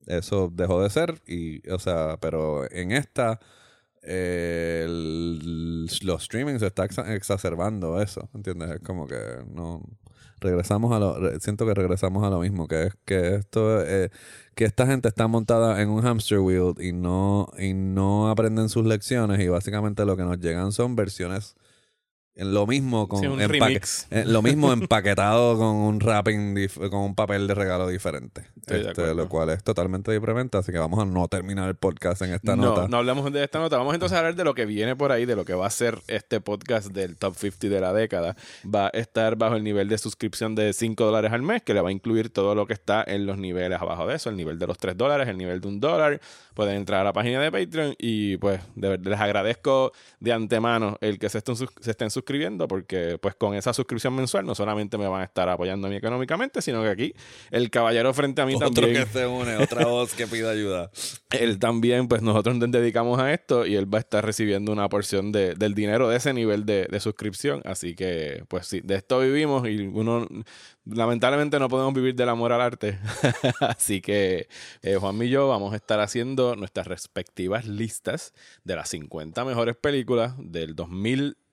[0.06, 3.40] eso dejó de ser y, o sea, pero en esta
[4.06, 8.70] eh, el- los streamings está exa- exacerbando eso, ¿entiendes?
[8.70, 9.16] Es como que
[9.52, 9.82] no
[10.40, 14.10] regresamos a lo siento que regresamos a lo mismo, que es que esto eh,
[14.54, 18.84] que esta gente está montada en un hamster wheel y no y no aprenden sus
[18.86, 21.56] lecciones y básicamente lo que nos llegan son versiones
[22.44, 24.06] lo mismo con Sí, un empaque- remix.
[24.10, 28.42] eh, lo mismo empaquetado con un wrapping con un papel de regalo diferente.
[28.66, 32.20] De Este, lo cual es totalmente deprimente, así que vamos a no terminar el podcast
[32.22, 32.88] en esta no, nota.
[32.88, 33.78] no hablamos de esta nota.
[33.78, 35.70] Vamos entonces a hablar de lo que viene por ahí, de lo que va a
[35.70, 38.36] ser este podcast del Top 50 de la década.
[38.64, 41.80] Va a estar bajo el nivel de suscripción de 5 dólares al mes, que le
[41.80, 44.58] va a incluir todo lo que está en los niveles abajo de eso, el nivel
[44.58, 46.20] de los 3 dólares, el nivel de un dólar.
[46.56, 50.96] Pueden entrar a la página de Patreon y pues de verdad les agradezco de antemano
[51.02, 54.54] el que se estén, sus- se estén suscribiendo, porque pues con esa suscripción mensual no
[54.54, 57.14] solamente me van a estar apoyando a mí económicamente, sino que aquí
[57.50, 60.90] el caballero frente a mí Otro también que se une, otra voz que pide ayuda.
[61.30, 64.88] él también, pues nosotros nos dedicamos a esto y él va a estar recibiendo una
[64.88, 67.60] porción de- del dinero de ese nivel de, de suscripción.
[67.66, 70.26] Así que, pues sí, de esto vivimos y uno,
[70.86, 72.98] lamentablemente no podemos vivir del amor al arte.
[73.60, 74.48] Así que
[74.82, 78.32] eh, Juan y yo vamos a estar haciendo nuestras respectivas listas
[78.64, 80.74] de las 50 mejores películas del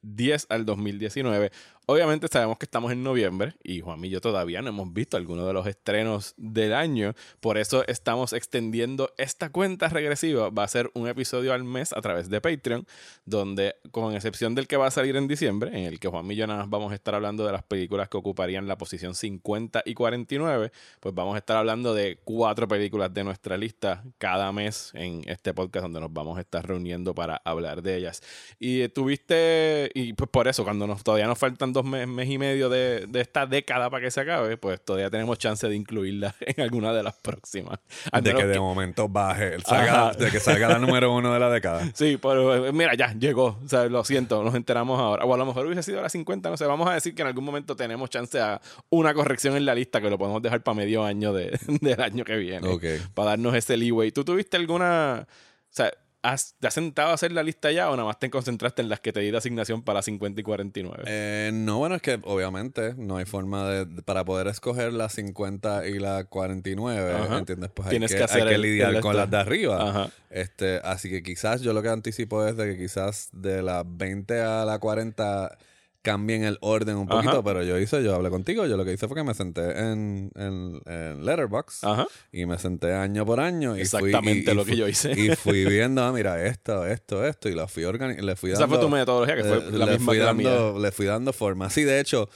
[0.03, 1.51] 2010 al 2019.
[1.85, 5.45] Obviamente sabemos que estamos en noviembre y Juan y yo todavía no hemos visto alguno
[5.45, 7.13] de los estrenos del año.
[7.41, 10.49] Por eso estamos extendiendo esta cuenta regresiva.
[10.49, 12.87] Va a ser un episodio al mes a través de Patreon,
[13.25, 16.35] donde, con excepción del que va a salir en diciembre, en el que Juan y
[16.35, 19.83] yo nada más vamos a estar hablando de las películas que ocuparían la posición 50
[19.85, 24.91] y 49, pues vamos a estar hablando de cuatro películas de nuestra lista cada mes
[24.93, 28.23] en este podcast donde nos vamos a estar reuniendo para hablar de ellas.
[28.57, 32.29] Y eh, tuviste, y pues por eso, cuando nos, todavía nos faltan dos meses mes
[32.29, 35.75] y medio de, de esta década para que se acabe, pues todavía tenemos chance de
[35.75, 37.79] incluirla en alguna de las próximas.
[38.11, 40.11] Al de que de momento baje, Ajá.
[40.13, 41.83] de que salga la número uno de la década.
[41.93, 43.59] Sí, pero eh, mira, ya llegó.
[43.63, 45.25] O sea, lo siento, nos enteramos ahora.
[45.25, 46.65] O a lo mejor hubiese sido a las 50, no sé.
[46.65, 50.01] Vamos a decir que en algún momento tenemos chance a una corrección en la lista
[50.01, 52.67] que lo podemos dejar para medio año de, del año que viene.
[52.67, 52.83] Ok.
[53.13, 54.11] Para darnos ese leeway.
[54.11, 55.27] ¿Tú tuviste alguna.
[55.27, 55.91] O sea,
[56.24, 58.89] has- ¿te has sentado a hacer la lista ya o nada más te concentraste en
[58.89, 61.03] las que te di de asignación para 50 y 49?
[61.05, 65.88] Eh, no, bueno, es que obviamente no hay forma de, para poder escoger la 50
[65.88, 67.38] y la 49, Ajá.
[67.38, 67.69] ¿entiendes?
[67.74, 69.89] Pues hay Tienes que, que hacer hay que el- lidiar el con las de arriba.
[69.89, 70.09] Ajá.
[70.30, 74.41] Este, así que quizás yo lo que anticipo es de que quizás de la 20
[74.41, 75.57] a la 40
[76.03, 77.43] cambien el orden un poquito, Ajá.
[77.43, 80.31] pero yo hice, yo hablé contigo, yo lo que hice fue que me senté en,
[80.35, 80.81] en,
[81.81, 82.07] Ajá.
[82.31, 85.13] y me senté año por año y Exactamente y lo que yo hice.
[85.13, 88.75] Y fui viendo, ah, mira, esto, esto, esto, y lo fui le fui Esa dando...
[88.75, 90.49] fue tu metodología, que fue eh, la le misma fui que la mía.
[90.51, 91.69] dando, Le fui dando forma.
[91.69, 92.29] Sí, de hecho,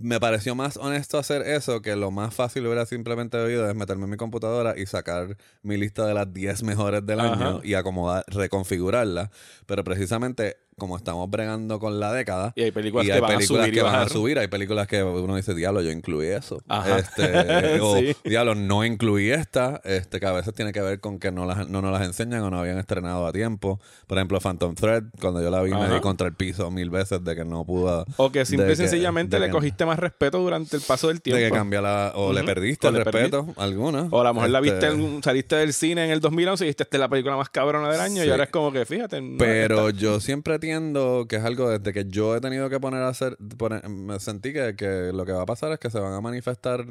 [0.00, 4.04] me pareció más honesto hacer eso que lo más fácil hubiera simplemente oído es meterme
[4.04, 7.32] en mi computadora y sacar mi lista de las 10 mejores del Ajá.
[7.32, 9.30] año y acomodar, reconfigurarla.
[9.66, 13.40] Pero precisamente como estamos bregando con la década Y hay películas y que van a
[13.40, 14.10] subir y que van a bajar.
[14.10, 16.62] subir, hay películas que uno dice, diablo, yo incluí eso.
[16.68, 16.98] Ajá.
[16.98, 18.16] Este, o, Sí.
[18.24, 21.68] diablo, no incluí esta, este, que a veces tiene que ver con que no, las,
[21.68, 23.80] no nos las enseñan o no habían estrenado a tiempo.
[24.06, 25.94] Por ejemplo, Phantom Thread, cuando yo la vi me Ajá.
[25.94, 28.04] di contra el piso mil veces de que no pudo...
[28.16, 31.40] O que simple y sencillamente le cogiste más respeto durante el paso del tiempo.
[31.40, 32.12] De que cambia la...
[32.14, 34.08] O le perdiste O el le respeto, alguna.
[34.10, 36.66] O a lo mejor la Este, viste, en- saliste del cine en el 2011 y
[36.66, 38.22] dijiste, esta es la película más cabrona del año.
[38.22, 38.28] Sí.
[38.28, 39.20] Y ahora es como que, fíjate.
[39.20, 43.02] no, Pero yo siempre entiendo que es algo desde que yo he tenido que poner
[43.02, 45.98] a hacer, poner- me sentí que, que lo que va a pasar es que se
[46.00, 46.86] van a manifestar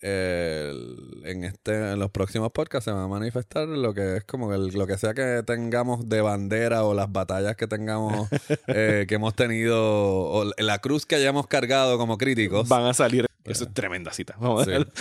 [0.00, 0.72] eh,
[1.24, 4.68] en este, en los próximos podcasts se van a manifestar lo que es como el-
[4.68, 8.28] lo que sea que tengamos de bandera o las batallas que tengamos
[8.68, 12.68] eh, que hemos tenido o la cruz que hayamos cargado como críticos.
[12.68, 13.27] van a salir.
[13.48, 14.34] Eso es tremenda cita.
[14.38, 14.70] Vamos a Sí.
[14.70, 14.92] dejarlo.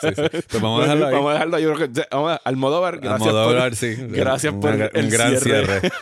[0.00, 0.44] Sí, sí.
[0.48, 1.12] Pues vamos a dejarlo ahí.
[1.14, 1.58] Vamos a dejarlo.
[1.58, 3.94] Yo creo que, vamos a, Almodóvar, gracias por, Almodóvar, sí.
[3.98, 5.80] gracias por Una- el un gran cierre.
[5.80, 5.92] cierre.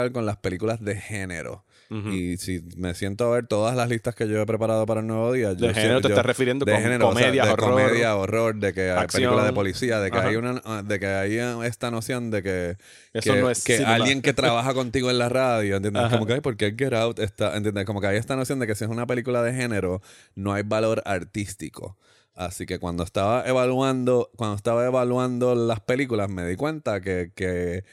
[0.12, 1.64] con las películas de género.
[1.94, 5.06] Y si me siento a ver todas las listas que yo he preparado para el
[5.06, 5.54] nuevo día.
[5.54, 7.70] De género te estás refiriendo de con género, comedia, o sea, de horror.
[7.70, 10.28] comedia, horror, de que hay películas de policía, de que Ajá.
[10.28, 12.76] hay una, de que hay esta noción de que,
[13.12, 16.02] Eso que, no es que alguien que trabaja contigo en la radio, ¿entiendes?
[16.02, 16.18] Ajá.
[16.18, 17.84] Como que, ¿por qué Get Out está, ¿entiendes?
[17.84, 20.02] Como que hay esta noción de que si es una película de género,
[20.34, 21.96] no hay valor artístico.
[22.34, 27.84] Así que cuando estaba evaluando, cuando estaba evaluando las películas, me di cuenta que, que,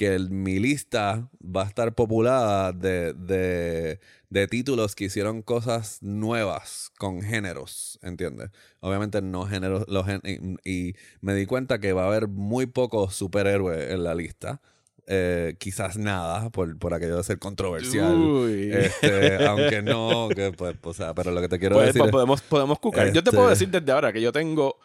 [0.00, 5.98] que el- mi lista va a estar populada de, de, de títulos que hicieron cosas
[6.00, 8.48] nuevas con géneros, ¿entiendes?
[8.80, 13.14] Obviamente no géneros, los y, y me di cuenta que va a haber muy pocos
[13.14, 14.62] superhéroes en la lista.
[15.06, 18.14] Eh, quizás nada, por, por aquello de ser controversial.
[18.14, 18.70] Uy.
[18.72, 22.08] Este, aunque no, que pues, o sea, pero lo que te quiero Pues, decir pues,
[22.08, 23.08] es- podemos, podemos cucar.
[23.08, 24.78] Yo te Este- puedo decir desde ahora que yo tengo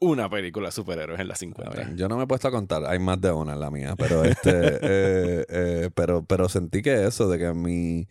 [0.00, 1.70] una película de superhéroes en la A 50.
[1.76, 3.94] ver, yo no me he puesto a contar, hay más de una en la mía,
[3.98, 8.08] pero este, eh, eh, pero, pero sentí que eso, de que mi,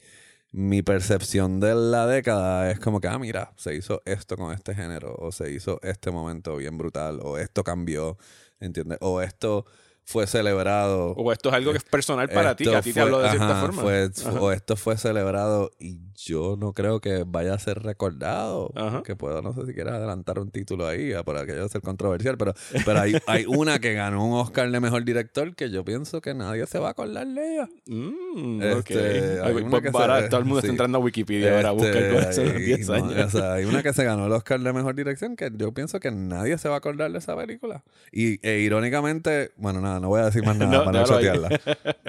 [0.51, 4.73] mi percepción de la década es como que, ah, mira, se hizo esto con este
[4.75, 8.17] género, o se hizo este momento bien brutal, o esto cambió,
[8.59, 8.97] ¿entiendes?
[9.01, 9.65] O esto
[10.03, 11.11] fue celebrado.
[11.17, 13.29] O esto es algo que es personal para ti, que a ti te habló de
[13.29, 13.81] cierta forma.
[13.83, 14.09] fue-
[14.39, 18.71] o esto fue celebrado y yo no creo que vaya a ser recordado.
[18.75, 19.03] Ajá.
[19.03, 21.81] Que puedo, no sé si quieres adelantar un título ahí, ah, por aquello de ser
[21.81, 22.53] controversial, pero,
[22.85, 26.33] pero hay, hay una que ganó un Oscar de mejor director que yo pienso que
[26.33, 27.69] nadie se va a acordar de ella.
[27.87, 28.91] Mm, Este, ok.
[28.91, 30.67] hay Ay, una pues, que para- se- todo el mundo sí.
[30.67, 33.33] está entrando a Wikipedia ahora Este, cosas hace hay- 10 no, años.
[33.33, 35.99] o sea, hay una que se ganó el Oscar de mejor dirección que yo pienso
[35.99, 37.83] que nadie se va a acordar de esa película.
[38.11, 41.49] Y e, irónicamente, bueno, nada, no voy a decir más nada No, para no chotearla.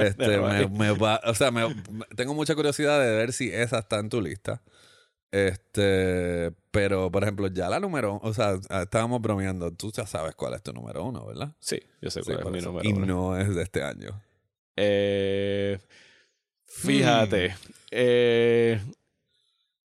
[0.00, 1.74] Este, me, me va- o sea, me-
[2.16, 4.62] tengo mucha curiosidad de ver si esa está en tu lista.
[5.32, 10.54] Este, pero por ejemplo, ya la número, o sea, estábamos bromeando, tú ya sabes cuál
[10.54, 11.54] es tu número uno, ¿verdad?
[11.60, 12.68] Sí, yo sé Sí, cuál es mi eso.
[12.72, 13.06] número y uno.
[13.06, 14.20] no es de este año.
[14.76, 15.78] Eh,
[16.66, 17.50] fíjate.
[17.50, 17.72] Hmm.
[17.92, 18.80] Eh,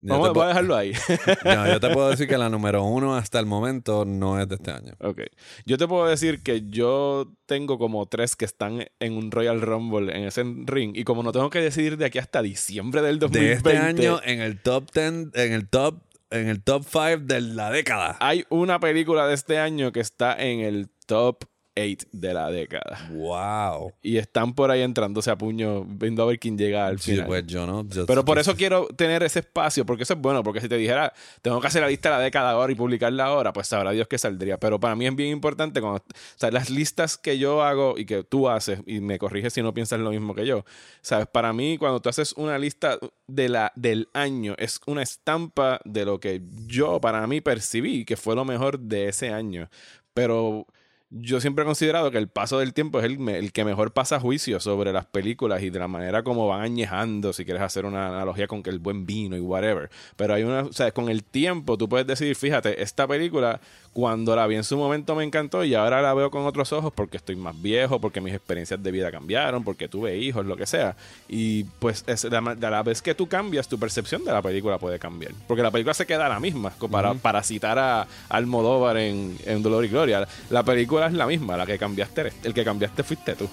[0.01, 0.93] Yo vamos, voy a dejarlo ahí.
[1.45, 4.55] no, yo te puedo decir que la número uno hasta el momento no es de
[4.55, 4.93] este año.
[4.99, 5.21] ok.
[5.65, 10.15] Yo te puedo decir que yo tengo como tres que están en un Royal Rumble
[10.15, 10.95] en ese ring.
[10.95, 13.49] Y como no tengo que decidir de aquí hasta diciembre del 2020.
[13.49, 17.41] de este año en el top 10, en el top, en el top 5 de
[17.41, 18.15] la década.
[18.21, 21.43] Hay una película de este año que está en el top
[21.79, 23.09] 8 de la década.
[23.11, 23.93] Wow.
[24.01, 27.27] Y están por ahí entrándose a puño, viendo a ver quién llega al Sí, final.
[27.27, 27.87] pues yo no.
[27.87, 30.77] yo- Pero por eso quiero tener ese espacio, porque eso es bueno, porque si te
[30.77, 33.91] dijera, tengo que hacer la lista de la década ahora y publicarla ahora, pues sabrá
[33.91, 34.57] Dios que saldría.
[34.59, 38.05] Pero para mí es bien importante, cuando, o sea, las listas que yo hago y
[38.05, 40.65] que tú haces, y me corriges si no piensas lo mismo que yo,
[41.01, 45.79] sabes, para mí cuando tú haces una lista de la, del año, es una estampa
[45.85, 49.69] de lo que yo para mí percibí que fue lo mejor de ese año.
[50.13, 50.65] Pero
[51.11, 54.59] yo siempre he considerado que el paso del tiempo es el, que mejor pasa juicio
[54.59, 58.47] sobre las películas y de la manera como van añejando, si quieres hacer una analogía
[58.47, 59.89] con que el buen vino y whatever.
[60.15, 63.59] Pero hay una, o sea, con el tiempo tú puedes decidir, fíjate, esta película
[63.93, 66.93] cuando la vi en su momento me encantó y ahora la veo con otros ojos
[66.93, 70.65] porque estoy más viejo, porque mis experiencias de vida cambiaron, porque tuve hijos, lo que
[70.65, 70.95] sea.
[71.27, 74.77] Y pues es, la, a la vez que tú cambias, tu percepción de la película
[74.77, 75.33] puede cambiar.
[75.47, 79.85] Porque la película se queda la misma, para, para citar a Almodóvar en, en Dolor
[79.85, 80.27] y Gloria.
[80.49, 83.49] La película es la misma, la que cambiaste, el que cambiaste fuiste tú.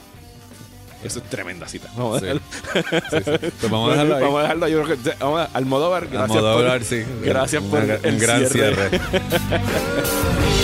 [1.06, 1.88] Eso es tremenda cita.
[1.96, 2.26] Vamos a Sí.
[2.26, 2.42] dejarlo,
[3.10, 3.50] Sí, sí.
[3.60, 4.22] Pues vamos a dejarlo ahí.
[4.22, 4.68] Vamos a dejarlo.
[4.68, 7.04] Yo creo que, vamos a, Almodóvar, gracias Almodóvar, por, sí.
[7.22, 8.88] gracias por Una- el un gran cierre.
[8.90, 9.00] cierre.